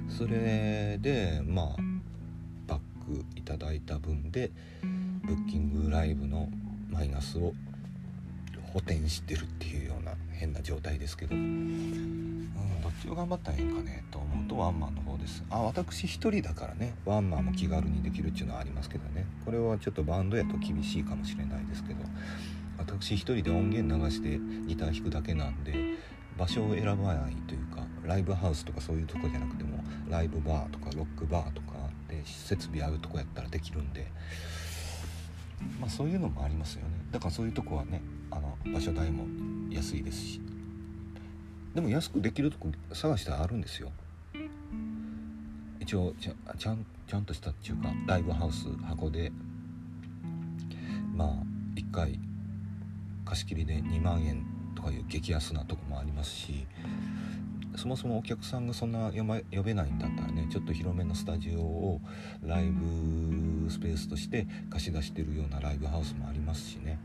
[0.09, 1.67] それでまあ
[2.69, 4.53] バックいただいた分で
[5.25, 6.49] ブッキングライブの
[6.97, 7.53] マイナスを
[8.73, 12.51] 補填してるっていうような変な状態ですけど、うん、
[12.83, 15.45] どっちを頑張ったらいいんかねと思うとワンマンの方です。
[15.51, 16.95] あ私1人だからね。
[17.05, 19.27] ワンマンも気軽にできるっていうのはありますけどね。
[19.45, 22.01] これはちょっとバンドやと厳しいかもしれないですけど。
[22.79, 25.73] 私1人で音源流してギター弾くだけなんで
[26.39, 31.73] 場所を選ばないというかライブハウスとかそういうとこじゃなくてもライブバーとかロックバーとか
[32.09, 34.07] で設備合うとこやったらできるんで。
[35.81, 36.91] まあそういうのもありますよね。
[37.11, 39.25] だからそういうとこはねあの場所代も
[39.71, 40.41] 安いですし。
[41.75, 43.91] でも安くできるとこ探したらあるんですよ。
[45.79, 49.31] 一応ちゃちゃんちゃんとしたっていうかライブハウス箱で
[51.15, 51.29] まあ
[51.77, 52.19] 1回
[53.25, 54.45] 貸し切りで2万円
[54.75, 56.67] とかいう激安なとこもありますし
[57.77, 62.01] そもそもお客さんがそんな呼ば呼べないんだったらねちょっと広めのスタジオを
[62.43, 66.99] ライブスペースとして貸し出してるようなライブハウスもありますしね。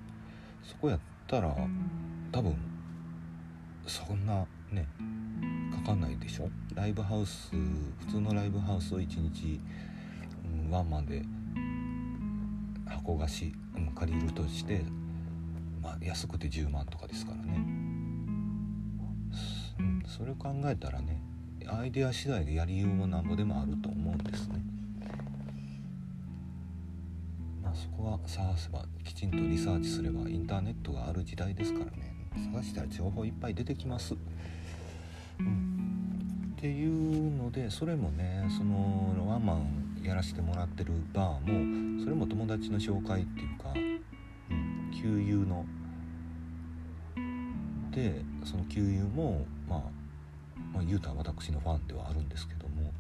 [0.63, 1.55] そこやったら
[2.31, 2.55] 多分
[3.85, 4.87] そんなね
[5.75, 6.49] かかんないでしょ？
[6.73, 9.59] ライブハウス普通のライブハウスを1日、
[10.65, 11.23] うん、ワンマンで
[12.87, 14.83] 箱貸し、うん、借りるとして、
[15.81, 17.90] まあ、安くて10万とかですからね。
[20.05, 21.21] それを考えたらね
[21.67, 24.61] アイデア次第でやりようもなんぼでもあると思うんですね。
[27.63, 32.15] まあ、そこは探せばきちんとリサーチすればインターネットがある時代ですからね
[32.53, 34.15] 探したら情報いっぱい出てきます。
[35.39, 43.73] うん、っていうのでそれもねそのワンマンやらせてもらってるバーもそれも友達の紹介っていうか、
[44.49, 45.65] うん、旧友の
[47.91, 49.79] でその給油も、まあ、
[50.73, 52.91] まあ言うたら私のファンではあるんですけども、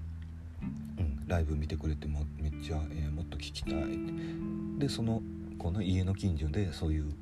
[0.99, 5.21] うん、ライブ見てくれてもめっちゃ、えー、もっと聞きたいでその
[5.57, 7.13] この家の近所でそういう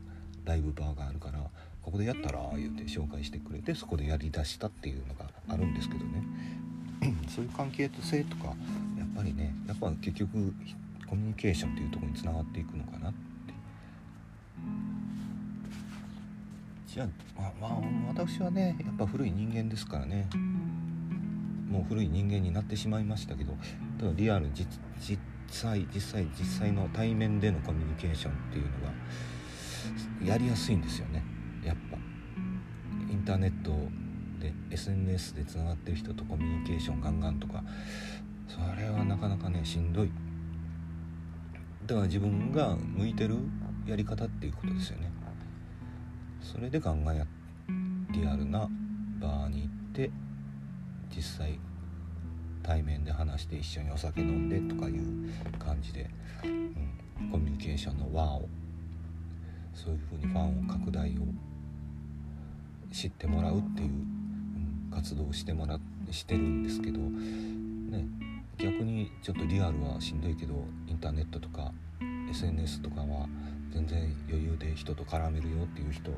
[0.45, 1.39] ライブバーがあるから
[1.81, 6.23] ここでやったら言うて紹介してくれてそこでやりだしたっていうのがあるんですけどね。
[7.29, 8.47] そういう関係性とか
[8.97, 10.53] やっぱりねやっぱ結局
[11.07, 13.19] コミュニケーションっていうとこにつながっていくのかなって。
[16.91, 17.07] じゃあ
[17.61, 20.27] まあ、まあ、私はねやっぱ古い人間ですからね。
[21.69, 23.53] もう古い人間になってしまいましたけど
[23.99, 24.67] ただリアル実
[25.51, 31.23] 際実際実際の対面でのコミュニケーションっていうのがやりやすいんですよね。
[31.63, 31.97] やっぱ。
[33.11, 33.69] インターネット
[34.39, 37.63] で SNS でつながってる人とコミュニケーションガンガンとか
[38.47, 40.11] それはなかなかねしんどい。
[41.85, 43.37] だから自分が向いてる
[43.85, 45.18] やり方っていうことですよね。
[46.41, 47.25] それで考え
[48.11, 48.69] リアルな。
[49.19, 50.11] バーに行って
[51.15, 51.59] 実際
[52.63, 56.09] 対面で話して一緒にお酒飲んでとかいう感じで、
[56.43, 58.47] うん、コミュニケーションの輪を
[59.73, 61.21] そういうふうにファンを拡大を
[62.91, 65.79] 知ってもらうっていう、うん、活動をしてもら
[66.11, 68.05] してるんですけど、ね、
[68.57, 70.53] 逆にちょっとリアルはしんどいけど
[70.87, 71.71] インターネットとか
[72.29, 73.27] SNS とかは
[73.71, 76.11] 全然余裕で人と絡めるよっていう人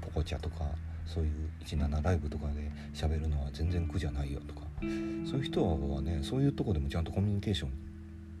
[0.00, 0.64] ポコチャとか
[1.06, 4.90] そういう17ライブとかで喋るのは全然苦じゃないよとかそう
[5.38, 7.70] いう人はねそういうとこでもちゃんとコミュニケーション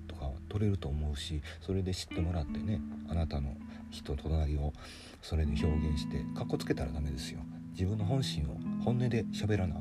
[0.06, 3.56] とか取れると思うしそれで知ってもらってねあなたの
[3.90, 4.72] 人隣を
[5.20, 7.40] それで表現してかっこつけたらダメですよ。
[7.72, 9.76] 自分の本心を本音で喋らな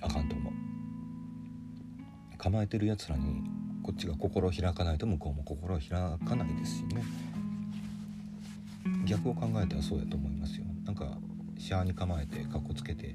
[0.00, 0.52] あかんと思う。
[2.38, 3.42] 構えてるやつらに
[3.84, 5.90] こっちが心を開かないと向こうも心を開
[6.26, 7.04] かないですしね。
[9.04, 10.64] 逆を考えたらそうやと思いますよ。
[10.86, 11.18] なんか
[11.58, 13.14] シャーに構えてかっこつけて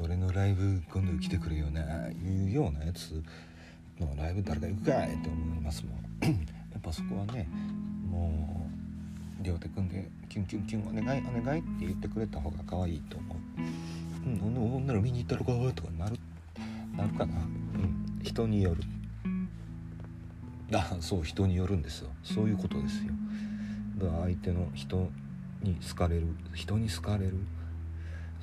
[0.00, 2.14] 俺のライブ今度来てくれよない
[2.48, 3.22] うようなやつ
[4.00, 6.32] のライブ誰か行くかいって思いますもん。
[6.72, 7.48] やっぱそこはね
[8.10, 8.66] も
[9.40, 13.38] う両手組んでキュンキュンキュンお願いお願いって言ってくれた方が可愛いと思う。
[14.26, 16.18] うんほんなら見に行ったろかとかなる
[16.96, 17.36] なるかな。
[17.36, 17.38] う
[17.78, 18.82] ん人による。
[20.80, 22.10] あそう人によるんですよ。
[22.22, 23.12] そういうことですよ。
[23.98, 25.08] だから相手の人
[25.62, 27.34] に好かれる人に好かれる。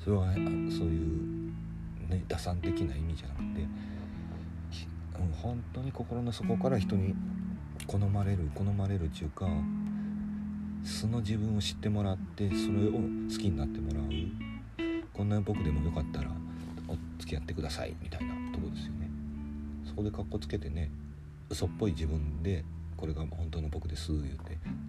[0.02, 1.52] それはそういう
[2.08, 3.66] ね打算的な意味じゃなくて
[5.40, 7.14] 本当に心の底から人に
[7.86, 9.46] 好まれる好まれるっていうか
[10.82, 12.98] 素の自分を知ってもらってそれを好
[13.38, 14.02] きになってもらう。
[15.12, 16.30] こんな僕でもよかったら
[16.88, 19.10] お付き合ってくださいみたいなとこですよね。
[19.84, 20.90] そこでかっこつけてね
[21.52, 22.64] 嘘っぽい自分で
[22.96, 24.38] これが本当の僕です言う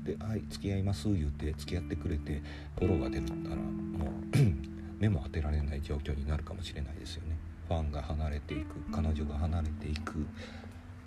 [0.06, 2.42] てで「はい付き合います」言うて付き合ってくれて
[2.80, 4.38] フォローが出たらもう
[4.98, 7.38] 目も当てられない状況になるかもしれないですよね。
[7.68, 10.24] ファンが離れていく彼女が離れていくっ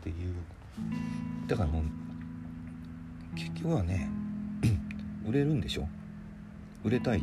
[0.05, 0.35] ていう。
[1.47, 1.83] だからもう
[3.35, 4.11] 結局はね
[5.27, 5.89] 売れるんでしょ？
[6.85, 7.23] 売れたい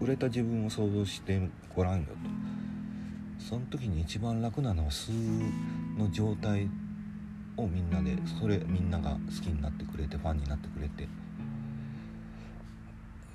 [0.00, 2.14] 売れた自分を想像してごらんよと。
[3.44, 5.12] その時に一番楽なのは素
[5.98, 6.66] の状態
[7.56, 11.08] をみんなでそれみんなが好きになってくれてファンになってくれて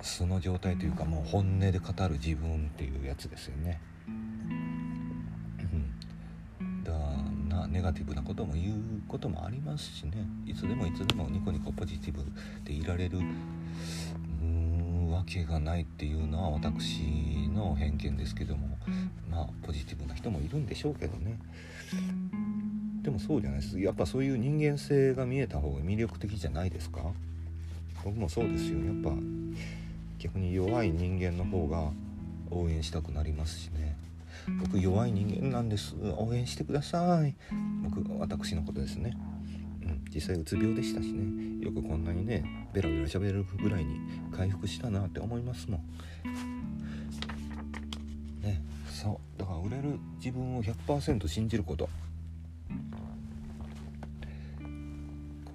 [0.02, 3.80] 素の状態というかもう本音で語る自分っていうやつですよね。
[6.84, 6.92] だ
[7.54, 12.24] なネガティブなことも言うこともありますしねいつでもいつでもニコニコポジティブ
[12.64, 13.18] でいられる
[15.10, 18.78] わけがないっていうのは私の偏見ですけども
[19.30, 21.38] まあポジティブな人もいるんでしょうけどね。
[23.02, 23.80] でもそうじゃないです。
[23.80, 27.00] やっぱそういう人間性が見えた方が魅力的じゃないですか？
[28.04, 28.78] 僕もそうですよ。
[28.84, 29.10] やっぱ
[30.18, 31.90] 逆に弱い人間の方が
[32.50, 33.96] 応援したくなりますしね。
[34.60, 35.94] 僕弱い人間なんです。
[36.16, 37.34] 応援してください。
[37.82, 39.16] 僕私のことですね。
[39.82, 40.04] うん。
[40.14, 41.64] 実際うつ病でしたしね。
[41.64, 43.98] よくこんなにねベラベラ喋るぐらいに
[44.32, 45.80] 回復したなって思いますもん。
[48.42, 48.62] ね。
[48.90, 49.38] そう。
[49.40, 51.88] だから売れる自分を100%信じること。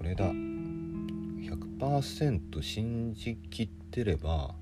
[0.05, 0.31] れだ。
[0.31, 4.55] 100%信じきってれば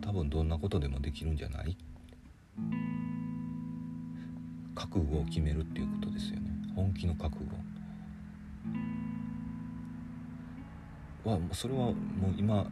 [0.00, 1.76] 多分どんなことでもできるんじゃない？
[4.74, 6.50] 覚悟を決めるっていうことですよね。
[6.76, 7.46] 本気の覚悟。
[11.24, 11.94] はそれはもう
[12.38, 12.64] 今の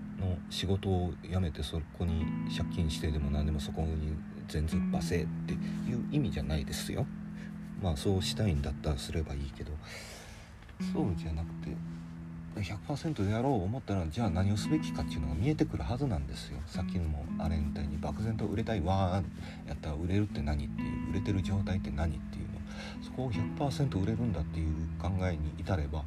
[0.48, 2.24] 仕事を辞めてそこに
[2.56, 4.14] 借金してでも何でもそこに
[4.46, 5.56] 全突破せってい
[5.94, 7.06] う意味じゃないですよ。
[7.82, 9.72] まあそうしたいんだったらすればいいけど。
[10.92, 11.76] そうじゃなくて
[12.56, 16.58] 100%でやろう思ったらじゃあ何をすべきかっていうのが見えてくるはずなんですよ。
[16.66, 22.58] さっきのもあれみたいに漠然と売れたいわーやったら売れるって何っていう売れてる状態って何っていうの。
[23.02, 26.04] そこを100%売れるんだっていう考えに至れば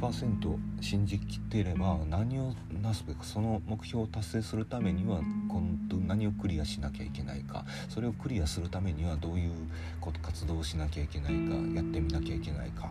[0.00, 7.64] 100%信じきっていれば何をなすべくその目標を達成するためには今度何をクリアしなきゃいけないか。
[7.88, 9.52] それをクリアするためにはどういう
[10.22, 12.90] 活動をしなきゃいけないかやってみなきゃいけないか。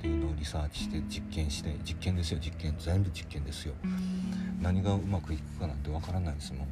[0.00, 3.74] っていうのをリサーチして実験して実験ですよ実験全部実験ですよ。
[4.62, 6.68] 何がうまくいくかなんてわからないですもん。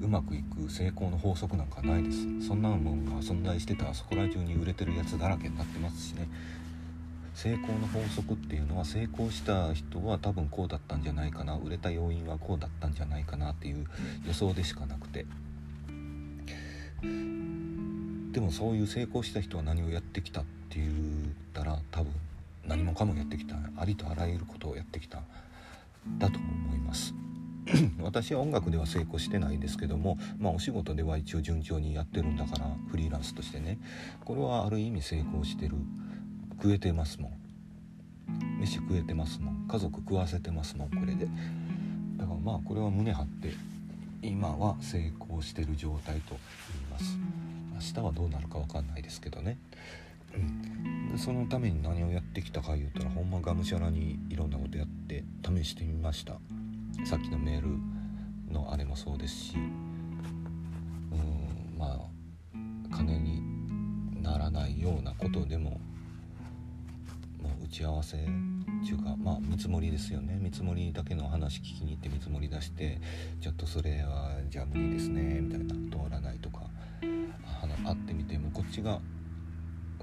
[0.00, 2.46] うまくいく成功の法則なんかないです。
[2.48, 6.28] そんなもんが存在してたらそこら中に売れてるやつだらけになってますしね。
[7.34, 11.58] 成功の法則っていうのは成功した人は多分こうだったんじゃないかな。
[11.58, 13.86] 売れた要因はこうだったんじゃないかなっていう
[14.26, 15.26] 予想でしかなくて
[18.32, 20.92] でもそういう成功した人は何をやってきたって言っ
[21.52, 22.12] たら多分
[22.66, 25.18] 何もかもやってきたありとあらゆることをやってきた
[26.18, 27.14] だと思います。
[28.00, 33.78] 私は音楽では成功してないですけどもまあお仕事では一応順調にやってるんだからフリーランスとしてね。
[34.24, 35.76] これはある意味成功してる。
[36.60, 37.32] 食えてますもん。
[38.60, 39.66] 飯食えてますもん。
[39.68, 41.26] 家族食わせてますもんこれで。
[42.16, 43.52] だからまあこれは胸張って
[44.22, 46.36] 今は成功してる状態と
[46.72, 47.18] 言います。
[47.82, 49.58] 明日はどうなるか分かんないですけどね、
[51.12, 56.34] うん、そのために何をやってきたか言うたらほんまがむしゃらにいろんなことやって試してみました。
[57.04, 57.70] さっきのメール
[58.52, 59.56] のあれもそうですし。
[59.56, 59.72] うん。
[61.76, 61.98] まあ
[62.94, 63.42] 金に
[64.22, 65.80] ならないようなことでも
[67.40, 68.30] もう打ち合わせってい
[68.92, 69.16] うか。
[69.18, 70.38] まあ見積もりですよね。
[70.40, 73.00] 見積もりだけの話聞きに行って見積もり出して
[73.40, 75.74] ちょっとそれはじゃあ無理ですねみたいな。
[75.90, 76.70] 通らないとか。
[77.68, 79.00] 会ってみてもこっちが、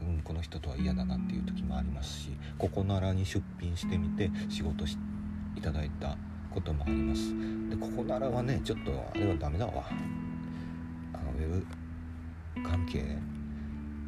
[0.01, 4.97] うん、この人とは嫌だなっていう時もありますしここならに出品してみて仕事し
[5.55, 6.17] いただいた
[6.53, 7.33] こともあります。
[7.69, 9.85] でここならはねちょっとあれはダメだわ。
[11.13, 11.65] あのウェブ
[12.67, 13.17] 関係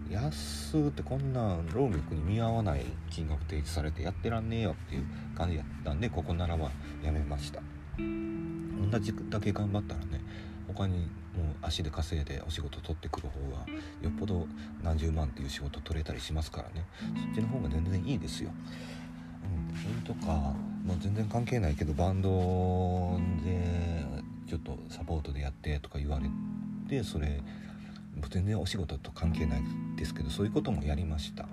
[0.10, 5.06] 安ってこんな労力に見合わない金額提示されてやってらんねえよっていう
[5.38, 6.70] 感じやったんでここならは
[7.04, 7.62] やめました。
[7.98, 10.22] 同じだけ頑張ったらね
[10.74, 11.08] 他にもう
[11.62, 13.66] 足で稼いでお仕事取ってくる方が
[14.02, 14.48] よっぽど
[14.84, 16.86] 何十万っていう仕事取れたりしますからね。
[17.00, 18.52] そっちの方が全然いいですよ。
[19.44, 20.56] うん、それとか、
[20.86, 24.06] まあ、全然関係ないけどバンドで
[24.48, 26.30] ちょっとサポートでやってとか言われ
[26.90, 27.42] てそれ
[28.30, 29.64] 全然お仕事と関係ない
[29.98, 31.48] ですけどそういうこともやりました。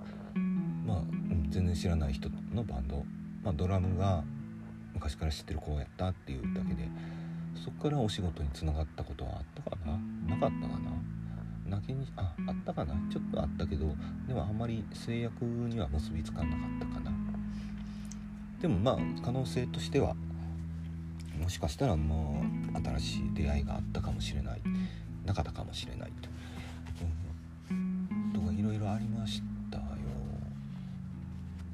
[0.85, 3.03] まあ、うん、全然知らない人のバンド、
[3.43, 4.23] まあ、ドラムが
[4.93, 6.89] 昔から知ってる子やったっていうだけで
[7.63, 10.35] そこからお仕事につながったことはあったかな？
[10.35, 10.91] なかったかな？
[11.67, 12.93] 泣きにああったかな？
[13.11, 13.93] ちょっとあったけど
[14.27, 17.11] でもあんまり制約には結びつかなかったかな。
[18.61, 20.15] でもまあ可能性としては
[21.39, 22.43] もしかしたらも
[22.73, 24.61] う新しい出会いがあったかもしれない。
[25.25, 26.29] なかったかもしれないと。
[27.71, 28.31] うん。
[28.33, 29.83] とかいろいろありましたよ。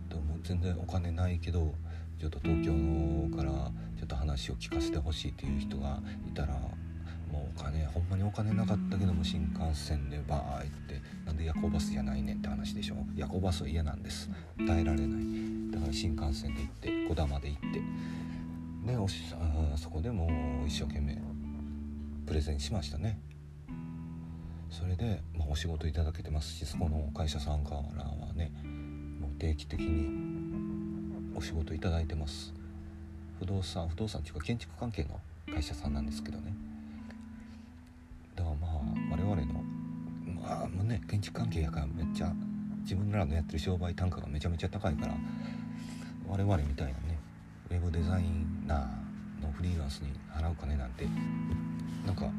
[0.10, 1.74] でも全然お金ないけど
[2.20, 12.96] ちょっと東京からちょっと話を聞かせてほしいっていう人がいたらもうお金ほんまにお金なかったけども新幹線でバー行ってなんで夜行バスじゃないねんって話でしょ？
[13.16, 14.30] 夜行バスは嫌なんです。
[14.68, 15.72] 耐えられない。
[15.72, 17.62] だから新幹線で行って小田まで行っ
[18.86, 20.28] てでおしあそこでも
[20.64, 21.18] う一生懸命
[22.26, 23.20] プレゼンしましたね。
[24.70, 28.52] それで、まあ、お仕事いただけてますしそこの会社さんからはね
[29.22, 30.10] もう定期的に
[31.36, 32.54] お仕事いただいてます。
[33.46, 35.20] 不動産不動産っていうか建築関係の
[35.54, 36.52] 会社さんなんですけどね。
[38.36, 38.72] だからまあ
[39.12, 39.64] 我々の
[40.42, 42.34] まあね建築関係やからめっちゃ
[42.82, 45.16] 自分らのやってる商売単価がめちゃめちゃ高いから
[46.28, 47.20] 我々みたいなね
[47.70, 48.24] ウェブデザイ
[48.66, 51.06] ナーのフリーランスに払う金なんて
[52.06, 52.32] なんかね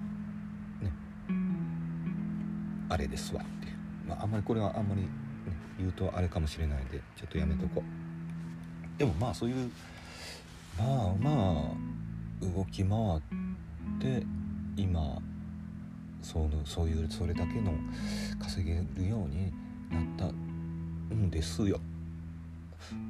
[2.89, 3.73] あれですわって、
[4.09, 5.09] まあ、あんまりこれはあんまり、ね、
[5.79, 8.99] 言うとあれかもしれないんでちょっとやめとこう。
[8.99, 9.71] でもまあそういう
[10.79, 13.21] まあまあ動き回っ
[14.01, 14.27] て
[14.77, 15.19] 今
[16.23, 17.73] そのそういうそれだけの
[18.39, 19.53] 稼げるように
[19.91, 20.27] なった
[21.15, 21.81] んですよ。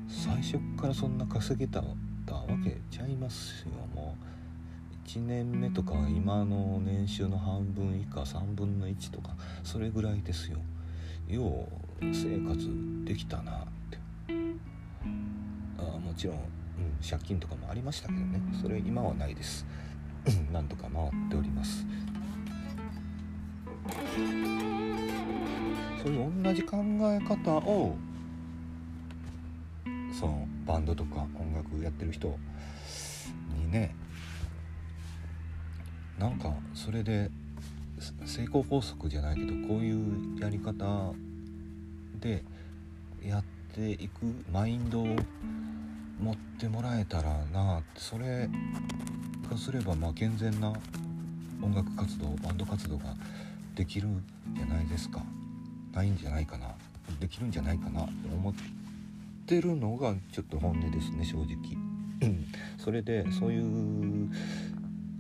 [0.09, 1.87] 最初からそんな稼げたわ
[2.63, 4.27] けちゃいますよもう。
[5.09, 10.59] 1年目とか今の年収の半分以下3分の1とかそれぐらいですよ。
[11.29, 11.69] よ
[12.01, 12.69] う生活
[13.05, 13.99] できたなって。
[15.79, 16.39] あもちろ、ん、
[17.03, 18.41] 借金とかもありましたけどね。
[18.61, 19.67] それ今はないです。
[20.53, 21.87] なんとか回っております。
[26.03, 27.97] そういう同じ考え方を
[30.13, 32.39] そのバンドとか音楽やってる人
[33.55, 33.95] にね
[36.19, 37.31] なんかそれで
[38.25, 41.13] 成功法則じゃないけどこういうやり方
[42.21, 42.43] で
[43.23, 43.45] やっ
[43.75, 45.17] ていくマインドを
[46.21, 48.49] 持ってもらえたらなそれ
[49.51, 50.73] がすればまあ健全な
[51.63, 53.15] 音楽活動バンド活動が
[53.75, 54.23] できるん
[54.55, 55.23] じゃないですか。
[55.93, 56.75] ないんじゃないかな。
[57.21, 58.55] できるんじゃないかなって思っ
[59.47, 61.47] てるのがちょっと本音ですね正直。
[62.79, 64.31] それでそういう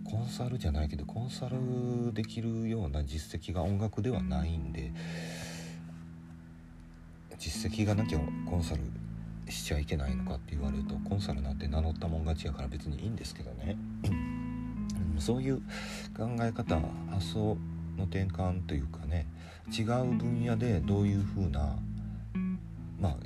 [0.04, 4.92] コンサルじゃないけどコンサルできるような実績が音楽ではないんで
[7.38, 8.80] 実績がなきゃコンサル
[9.48, 13.76] しちゃいけないのかって言われるとコンサルなんて名乗ったもん勝ちやから別にいいんですけどね、
[15.18, 15.58] そういう
[16.16, 16.80] 考え方
[17.10, 17.56] 発想
[17.96, 19.26] の転換というかね
[19.76, 19.86] 違う
[20.16, 21.76] 分野でどういうふうな
[23.00, 23.16] まあ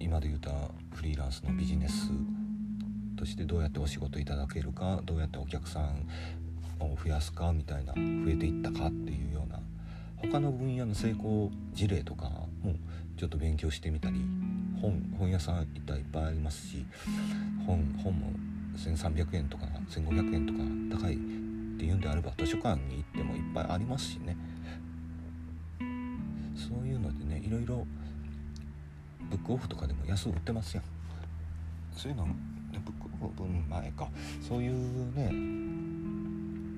[0.00, 0.50] 今で言うた
[0.92, 2.10] フリーランスのビジネス
[3.16, 6.08] としてどうやってお仕事いただけるかどうやってお客さん
[6.80, 8.00] を増やすかみたいな増
[8.30, 9.60] えていったかっていうような
[10.16, 12.74] 他の分野の成功事例とかも
[13.16, 14.20] ちょっと勉強してみたり
[14.84, 16.84] 本本屋さんいっぱいいっぱいありますし
[17.66, 18.30] 本本も
[18.76, 20.52] 1300円とか1500円と
[20.98, 21.16] か高いっ
[21.78, 24.36] ていうんであれば図書館に行ってもいっぱいありますしね。
[26.54, 27.86] そういうのでねいろいろ
[29.30, 30.84] ブックオフとかでも安売ってますやん。
[31.96, 32.26] そういうの
[32.72, 32.90] ブック
[33.40, 34.08] オフ前か。
[34.46, 35.30] そういうね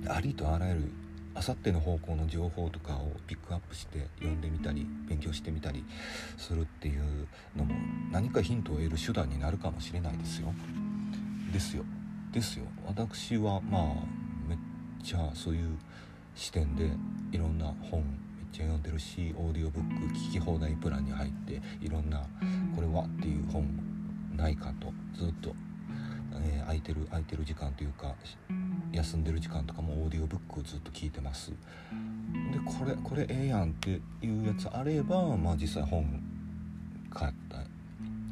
[0.09, 0.93] ありとあらゆる
[1.37, 5.85] あさっての方向の情報とかをピックアップして読んでみたり勉強してみたり
[6.39, 7.75] するっていうのも
[8.11, 10.55] 何かヒントを得る手段になるかもしれないですよ。
[11.53, 11.85] ですよ。
[12.33, 12.65] ですよ。
[12.87, 13.83] 私はまあ
[14.49, 14.59] めっ
[15.05, 15.77] ちゃそういう
[16.35, 16.91] 視点で
[17.33, 22.27] いろんな本めっちゃ読んでるしオーディオブック聞き放題プランに入っていろんな
[22.75, 23.69] これはっていう本
[24.35, 25.55] ないかとずっと、
[26.33, 28.15] えー、空いてる空いてる時間というか
[28.93, 31.57] 休んでる時間とかもオーディオブックをずっと聞いてますで
[32.65, 36.23] これこれええやんっていうやつあればまあ実際本
[37.11, 37.59] 買った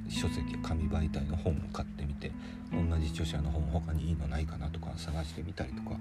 [0.09, 2.30] 書籍紙媒体の本を買ってみて
[2.72, 5.96] 同じ著者の本他にいいのないかなとか探してみたりとか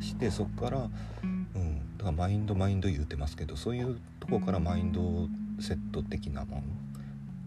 [0.00, 0.88] してそっから
[1.22, 5.28] うんだからマインドマインド言うてますけどそういうとこからマインド
[5.62, 6.62] セット的なも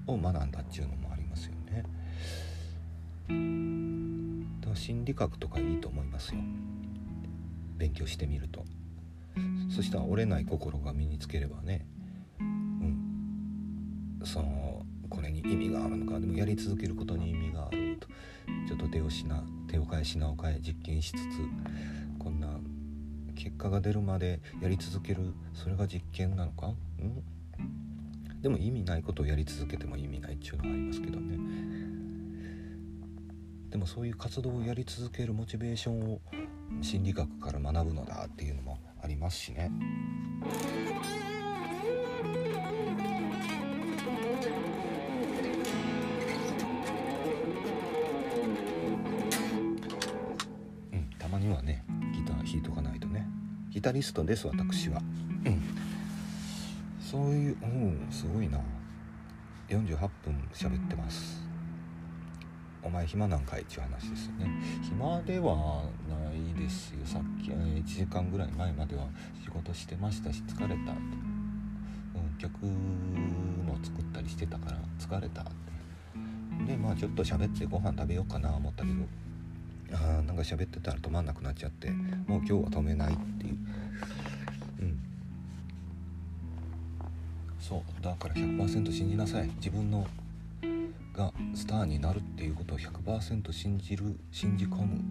[0.07, 3.70] のを学んだっていうのもありますよね。
[4.71, 6.39] だから心理学とかいいと思いますよ。
[7.77, 8.63] 勉強してみると。
[9.69, 11.85] そしたら折れない心が身につければね。
[12.39, 14.21] うん。
[14.23, 16.19] そのこれに意味があるのか。
[16.19, 18.07] でもやり続けることに意味があると。
[18.67, 21.19] ちょっと手をしな手を変え品を変え実験しつつ
[22.17, 22.57] こんな
[23.35, 26.73] 結果が出るまでやり続けるそれが実験なのか？
[26.99, 28.41] うん。
[28.41, 31.37] でも意味ないことをやり続けても意味ないっていうのはありますけどね。
[33.71, 36.19] でもそういう活動をやり続けるモチベーションを
[36.81, 39.71] 心理学から学ぶのだっていうのもありますしね。
[50.91, 53.25] うん、たまにはねギター弾いとかないとね
[53.69, 55.01] ギタリストです私は。
[55.45, 55.61] うん
[56.99, 58.59] そういううんすごいな
[59.69, 61.50] 48分喋ってます
[62.83, 64.49] お前暇なんかいっていう話ですよね。
[64.81, 67.05] 暇ではないですよ。
[67.05, 69.07] さっき、え1時間ぐらい前までは
[69.43, 70.97] 仕事してましたし疲れたと、
[72.15, 75.45] うん、曲も作ったりしてたから疲れた
[76.65, 78.95] でまあちょっと喋ってご飯食べようかな思ったけど
[79.93, 83.57] あーなんか喋ってたら止まんなくなっちゃってもう今日は止めないっていう。
[84.79, 84.99] うん。
[87.59, 88.03] そう。
[88.03, 89.47] だから100%信じなさい。
[89.57, 90.07] 自分の
[91.13, 95.01] がスターになるっていうことを100%信じる信じ込む。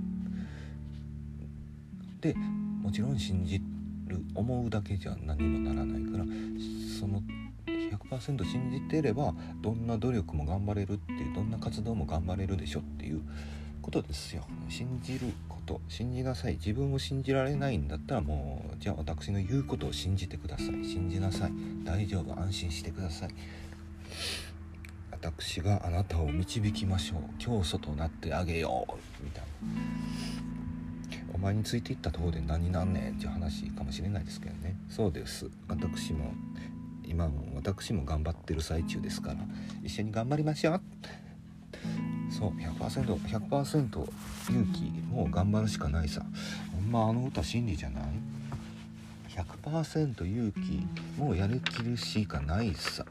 [2.21, 2.35] で
[2.83, 3.61] もちろん信じ
[4.07, 6.25] る思うだけじゃ何にもならないから
[6.99, 7.23] その
[7.67, 13.23] 100%信じてればどんな努力も頑張れるっていうどんな活動も頑張れるでしょっていう
[13.81, 14.45] ことですよ。
[14.69, 16.55] 信じること信じなさい。
[16.55, 20.85] 自分を信じられないんだったらもうじゃあ私の言うことを信じてください。
[20.85, 21.53] 信じなさい。
[21.85, 22.39] 大丈夫。
[22.39, 23.31] 安心してください。
[25.23, 27.21] 私があなたを導きましょう。
[27.39, 29.25] 教祖となってあげよう。
[29.25, 29.49] みたいな。
[31.35, 34.77] お前についていったところで何なんねんっていう話かもしれないですけどね。
[34.89, 35.51] そうです。
[35.69, 36.33] 私も
[37.05, 39.37] 今も私も頑張ってる最中ですから。
[39.83, 40.81] 一緒に頑張りましょう。
[42.33, 44.11] そう 100%100% 100%
[44.51, 46.25] 勇気もう頑張るしかないさ。
[46.73, 48.05] ほんまあの歌真理じゃない
[49.29, 50.87] ？100%勇気
[51.21, 53.05] もうやりきるしかないさ。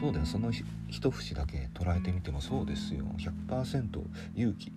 [0.00, 0.50] そうだよその
[0.88, 3.04] 一節だけ捉えてみてもそうですよ。
[3.18, 4.02] 100%
[4.34, 4.72] 勇気。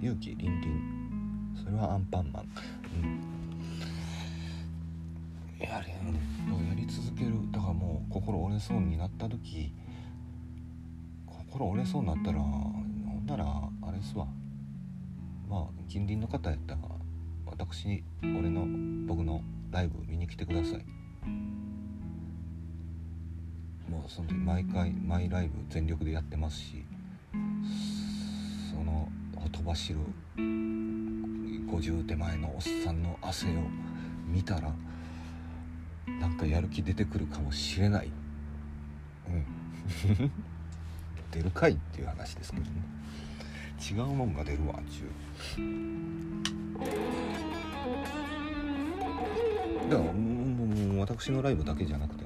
[0.00, 2.48] 勇気凛々それはアンパンマン。
[2.94, 3.20] うん。
[5.60, 5.94] やれや
[6.74, 7.32] り続ける。
[7.52, 9.72] だからもう心折れそうになった時
[11.26, 13.44] 心折れそうになったらほんなら
[13.82, 14.26] あれですわ。
[15.48, 16.80] まあ近隣の方やったら
[17.46, 18.66] 私俺の
[19.06, 20.84] 僕のライブ見に来てください。
[24.08, 26.84] その時毎回毎ライブ全力でやってますし
[28.70, 29.98] そのほとばしる
[30.36, 33.50] 50手前のおっさんの汗を
[34.26, 34.72] 見たら
[36.20, 38.10] なんかやる気出てくるかもしれない
[39.28, 39.44] うん
[41.30, 42.70] 出るかいっていう話ですけどね
[43.90, 45.08] 違うもんが出るわちゅう
[49.90, 52.22] だからもう私のライブだけじゃなくて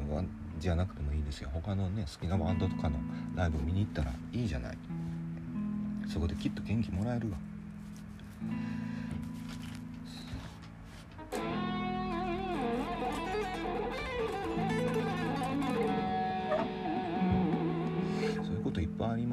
[0.59, 1.51] じゃなくてですよ。
[1.53, 2.97] 他のね好きなバンドとかの
[3.35, 4.79] ライブ見に行ったらいいじゃない。
[6.09, 7.37] そこできっと元気もらえるわ。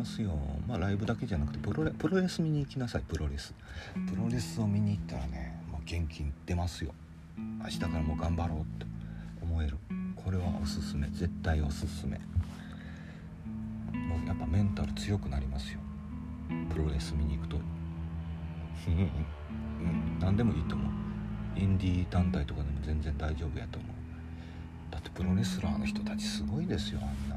[0.04, 0.38] ますよ。
[0.68, 3.04] まあライブだけじゃなくてプロレプロレス見に行きなさい。
[3.08, 3.54] プロレス。
[4.10, 6.94] プロレスを見に行ったらねもう元気出ますよ。
[7.38, 8.86] 明日からもう頑張ろうって
[9.42, 9.78] 思える。
[10.24, 11.08] これはおすすめ。
[11.08, 12.18] 絶対おすすめ。
[13.94, 15.80] もうやっぱメンタル強くなりますよ。
[16.72, 17.58] プロレス見に行くと。
[18.88, 20.20] うん。
[20.20, 20.92] 何でもいいと思う。
[21.56, 23.92] インディー団体とかでも全然大丈夫やと思う。
[24.92, 27.36] だってプロレスラーの人たちすごいですよあんな。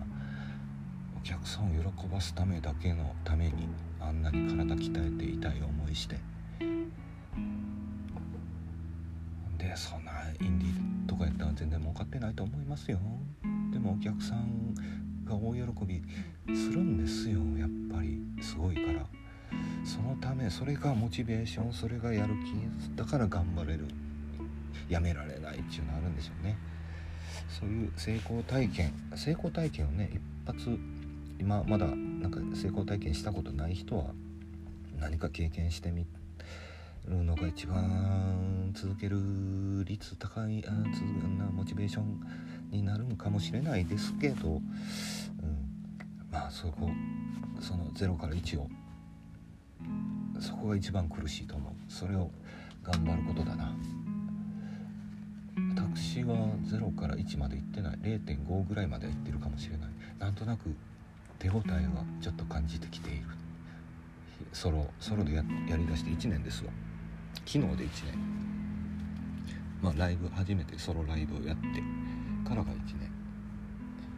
[1.19, 3.69] お客さんを喜ばすためだけのために
[4.01, 6.17] あんなに体鍛えて痛い思いして。
[9.59, 11.36] でそんなインディーとかやったら全然儲かって
[12.27, 12.99] ないと思いますよ。
[13.73, 14.75] でもお客さん
[15.25, 16.03] が大喜び
[16.55, 17.41] するんですよ。
[17.59, 18.21] やっぱり。
[18.43, 19.07] すごいから。
[19.85, 23.87] そのためそれがモチベーションそれがやる気だから頑張れる。
[24.89, 26.59] やめられないっていうのあるんでしょうね。
[27.49, 30.79] そういう成功体験成功体験をね一発
[31.39, 34.07] 今まだなんか成功体験したことない人は
[34.99, 36.26] 何か経験してみて
[37.09, 39.17] るのが一番続ける
[39.85, 42.21] 率高いあ続なモチベーション
[42.71, 44.63] になるのかもしれないですけど、うん、
[46.31, 46.91] まあそこ
[47.61, 48.69] その0から1を
[50.41, 51.73] そこが一番苦しいと思う。
[51.89, 52.31] それを
[52.83, 53.75] 頑張ることだな。
[55.75, 57.99] 私は0から1まで行ってない。
[58.03, 59.91] 0.5ぐらいまでは行ってるかもしれない。
[60.19, 60.75] なんとなく
[61.39, 63.27] 手応えはちょっと感じてきている。
[64.53, 66.71] ソロソロでややりだして1年ですわ。
[67.45, 68.19] 昨日で1年。
[69.83, 71.83] まあライブ初めてソロライブをやって
[72.49, 73.11] からが1年。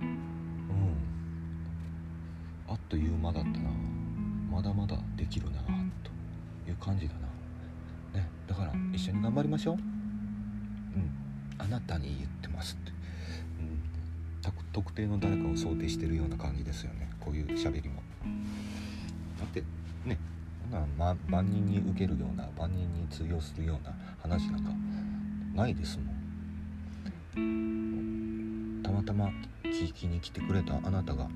[0.01, 0.09] うん。
[2.69, 3.71] あっという間だったな。
[4.51, 5.69] まだまだできるなと。
[6.69, 7.21] いう感じだな。
[8.21, 8.29] ね。
[8.47, 9.75] だから一緒に頑張りましょう。
[9.75, 9.83] うん。
[11.59, 12.93] あなたに言ってますって。
[13.61, 13.81] うん。
[14.73, 17.11] 特定の誰かを想定してるような感じですよね。
[17.21, 18.03] こういう喋りも。
[20.71, 23.93] な、ま、万人に受けるような万人に通用するような
[24.23, 24.71] 話なんか
[25.55, 26.09] ないですもん。
[28.83, 29.31] たまたま
[29.65, 31.29] 聞きに来てくれたあなたが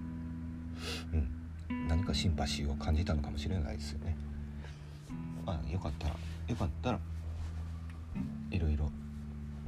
[1.13, 4.17] うん何かシンパシーを感じたのかもしれないですよね。
[5.45, 6.15] まあよかったら
[6.49, 6.99] よかったら
[8.51, 8.91] いろいろ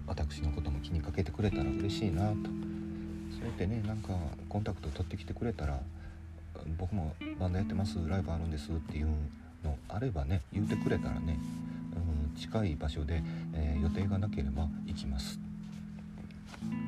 [0.07, 2.37] 私のことも気にかけてくれたら嬉しいなと。
[3.31, 4.11] そうやってねなんか
[4.49, 5.81] コンタクト取ってきてくれたら
[6.79, 9.09] 僕もバンドやってますライブあるんですっていう
[9.65, 11.39] のあればね言うてくれたらね、
[12.33, 13.23] うん、近い場所で、
[13.55, 15.41] えー、予定がなければ行きます。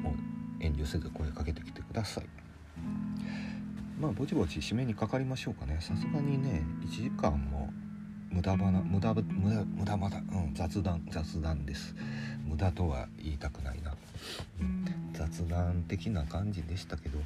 [0.03, 2.25] もう遠慮せず声かけてきてください。
[4.01, 5.79] まあぼちぼち締めにかかりましょうかね。
[5.81, 7.71] さすがにね1時間も
[8.31, 10.21] 無駄話無駄無駄無駄まだ、う
[10.51, 11.95] ん、雑談雑談です。
[12.47, 13.95] 無駄とは言いたくないな、
[14.61, 17.19] うん、雑談的な感じでしたけど、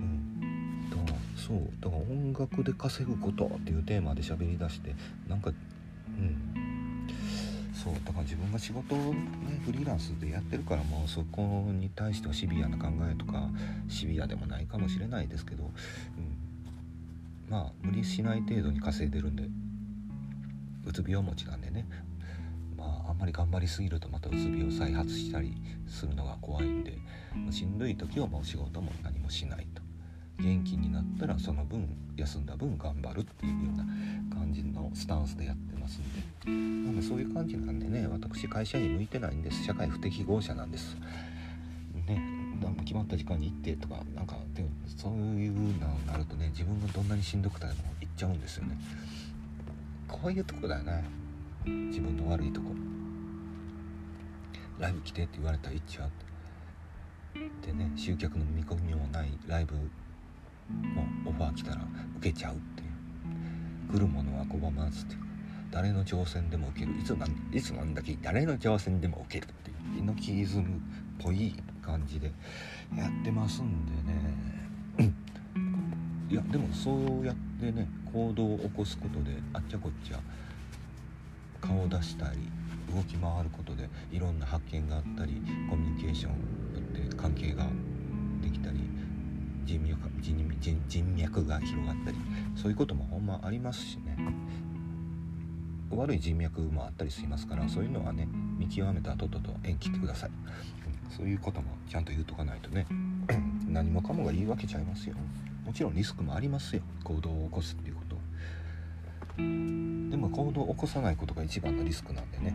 [0.00, 1.11] うん、だから
[1.46, 4.94] そうだから音楽で稼ぐことっていうテーマで喋りだして
[5.28, 5.52] なんかう
[6.12, 6.62] ん。
[7.82, 13.48] そうだから自分が仕事をねフリーランスでやってるからもうそこに対してはシビアな考えとか
[13.88, 15.70] シビアでもないかもしれないですけど、うん、
[17.50, 19.48] まあ無理しない程度に稼いでるんで
[20.86, 21.86] うつ病持ちなんでね。
[22.76, 25.52] まああんまり頑張りすぎるとまたうつ病を再発したり
[25.88, 26.98] するのが怖いんで、
[27.34, 29.81] ま、しんどい時はもう仕事も何もしないと。
[30.42, 33.84] 元気になったらその分休んだ分頑張るっていうような
[34.34, 36.50] 感じのスタンスでやってますんで。
[36.50, 39.64] なのでそういう感じなんでね私会社に向いてないんです。
[39.64, 40.96] 社会不適合者なんです。
[42.06, 42.20] ね
[42.84, 44.64] 決まった時間に行ってとかなんかで
[44.96, 48.76] そういうのになるとね自分がどんなにしんどくても行っちゃうんですよね。
[50.08, 51.04] こういうとこだよね。
[51.64, 52.68] 自分の悪いとこ。
[54.78, 56.10] ライブ来てって言われたら行っちゃう。
[57.64, 59.74] でね集客の見込みもないライブ
[60.68, 61.82] もオファー来たら
[62.18, 63.96] 受けちゃうっていう。
[63.96, 65.20] 来るものは拒まずっていう。
[65.70, 66.92] 誰の挑戦でも受ける。
[66.98, 70.02] いつなんいつなんだけ誰の挑戦でも受けるっていう。
[70.02, 70.68] 猪木イズムっ
[71.18, 72.32] ぽい感じで
[72.96, 73.92] やってますんで
[75.08, 75.12] ね。
[76.32, 80.20] いやでもそうやってね行動を起こすことであっちゃこっちゃ
[81.60, 82.38] 顔を出したり
[82.94, 87.66] 動き回ることでいろんな発見があったりコミュニケーションって関係が
[89.64, 89.96] 人脈
[90.60, 92.16] 人人脈が広がったり
[92.56, 94.16] そういうこともほんまありますしね。
[95.90, 98.26] 悪い人脈もあったりしますからそういうのはね
[98.58, 100.30] 見極めたとっとと縁切ってください。
[101.14, 102.86] そういうこともちゃんと言うとかないとね
[103.68, 105.16] 何もかもがいいわけちゃいますよ。
[105.64, 106.82] もちろんリスクもありますよ。
[107.04, 108.16] 行動を起こすっていうこと。
[109.36, 109.42] で
[110.16, 112.54] も行動を起こさないことが一番のリスクなんでね。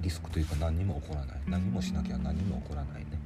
[0.00, 1.40] リスクというか何にも起こらない。
[1.46, 3.23] 何もしなきゃ何も起こらないね。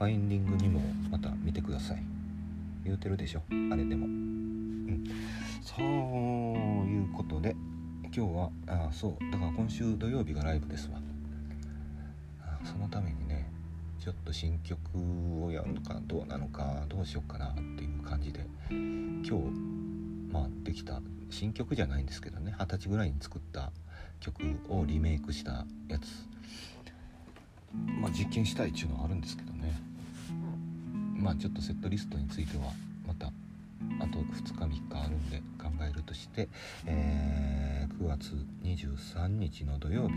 [0.00, 0.80] ファインディングにも
[1.10, 2.02] また見てください。
[2.86, 3.42] 言うてるでしょ？
[3.70, 4.06] あれでも。
[4.06, 5.04] うん。
[5.60, 5.84] そう
[6.88, 7.54] いうことで
[8.04, 9.30] 今日はあそう。
[9.30, 10.98] だから今週土曜日がライブですわ。
[12.64, 13.52] そのためにね
[14.02, 14.80] ちょっと新曲
[15.44, 19.32] をやるのかどうなのかどうしようかなっていう感じで今日
[20.32, 23.70] まあできた新曲じゃないんですけどね二十歳ぐらいに作った
[24.18, 26.26] 曲をリメイクしたやつ。
[28.00, 29.89] まあ実験したいっていうのはあるんですけどね。
[31.20, 32.72] まあちょっとセットリストについては
[33.06, 33.30] またあ
[34.06, 36.48] と2日3日あるんで考えるとして、
[36.86, 40.14] えー、9月23日の土曜日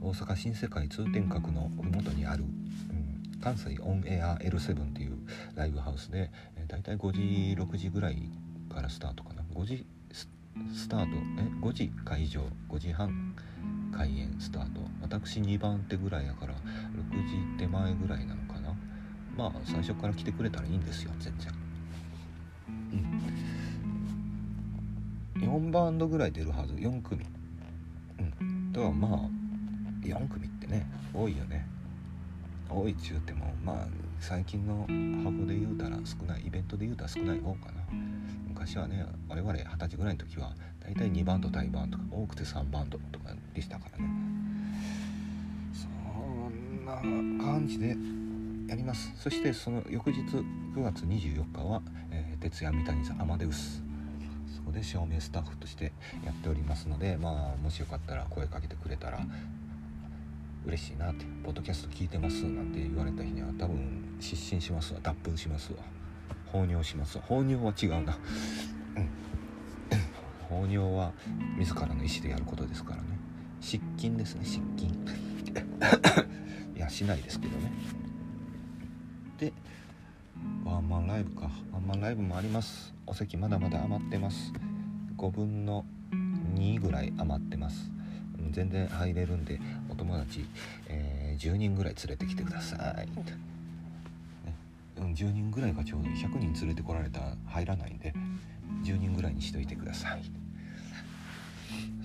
[0.00, 5.16] 大阪新世界通天閣の麓にある、うん、関西オンエア L7 っていう
[5.54, 7.20] ライブハウスで、えー、大体5時
[7.60, 8.30] 6時ぐらい
[8.72, 9.42] からスタートかな。
[9.54, 9.86] 5時
[10.74, 13.34] スタートえ5時会場5時半
[13.96, 14.80] 開演スタート。
[15.02, 16.58] 私2番手ぐらいやから6
[17.56, 18.45] 時手前ぐらいなの
[19.36, 21.52] まあ最初から来てくれたらいいんですよ全然。
[25.36, 25.68] うん。
[25.68, 27.24] 4バンドぐらい出るはず4組。
[28.40, 28.72] うん。
[28.72, 29.20] だからまあ
[30.02, 31.66] 4組ってね多いよね。
[32.68, 33.86] 多いっちゅうてもまあ
[34.18, 34.80] 最近の
[35.22, 37.82] 箱で言うたら少ないイベントで言うたら少ない方かな。
[38.48, 44.10] 昔はね我々二十歳ぐらいの時は大体2バンド対バンとか多くて3バンドとかでしたからね。
[45.72, 46.96] そんな
[47.44, 47.96] 感じで
[48.68, 49.12] やります。
[49.16, 53.82] そしてその翌日9月24日は、えー、徹夜三谷さんアマデウス。
[54.56, 55.92] そこで照明スタッフとして
[56.24, 59.20] やっておりますのでまあもしよかったら声かけてくれたら
[60.64, 65.00] 嬉しいなって「ポッドキャスト聞いてます」なんて言われた日には多分失神しますわ。
[65.02, 65.78] 脱粉しますわ。
[66.46, 67.24] 放尿しますわ。
[67.26, 68.16] 放尿は違うな。
[68.96, 69.08] うん。
[70.48, 71.12] 放尿は
[71.58, 73.08] 自らの意思でやることですからね。
[73.60, 74.88] 失禁ですね失禁。
[76.74, 77.70] いやしないですけどね。
[79.38, 79.52] で
[80.64, 81.50] ワンマンライブか。
[81.72, 82.94] ワンマンライブもあります。
[83.06, 84.52] お席まだまだ余ってます。
[85.16, 85.84] 5分の
[86.54, 87.90] 2ぐらい余ってます。
[88.50, 89.60] 全然入れるんで
[89.90, 90.46] お友達、
[90.88, 93.06] えー、10人ぐらい連れてきてください、
[94.46, 94.54] ね、
[94.96, 98.14] 10人ぐらいがちょうど100人連れてこられたら入らないんで
[98.84, 100.22] 10人ぐらいにしといてください。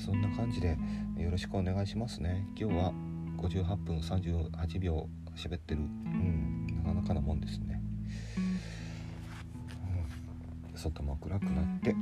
[0.04, 0.78] そんな感じで
[1.18, 2.46] よろしくお願いしますね。
[2.56, 2.94] 今日は
[3.38, 5.82] 58分38秒喋ってる。
[5.82, 6.68] うん。
[6.82, 7.82] なかなかなもんですね、
[10.74, 11.96] うん、外も暗くなって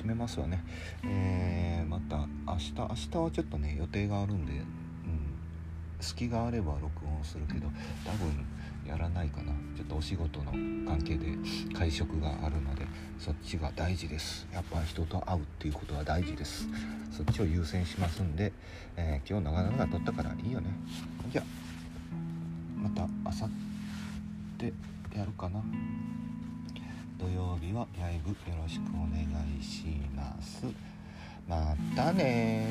[0.00, 0.64] 締めますわね、
[1.04, 1.49] えー、ま
[2.08, 4.66] た明日明日はちょっとね予定があるんで、うん、
[6.00, 7.68] 隙があれば録音するけど
[8.04, 8.46] 多分
[8.86, 9.52] やらないかな。
[9.76, 11.26] ちょっとお仕事の関係で
[11.74, 12.86] 会食があるので
[13.18, 14.46] そっちが大事です。
[14.52, 16.66] やっぱ人と会うっていうことは大事です。
[17.12, 18.52] そっちを優先しますんで、
[18.96, 20.70] えー、今日長々撮ったからいいよね。
[21.30, 21.44] じゃあ
[22.82, 23.50] また明後
[24.58, 25.62] 日やるかな。
[27.18, 29.22] 土曜日はライブよろしくお願
[29.58, 29.84] いし
[30.16, 30.89] ます。
[31.50, 32.64] またね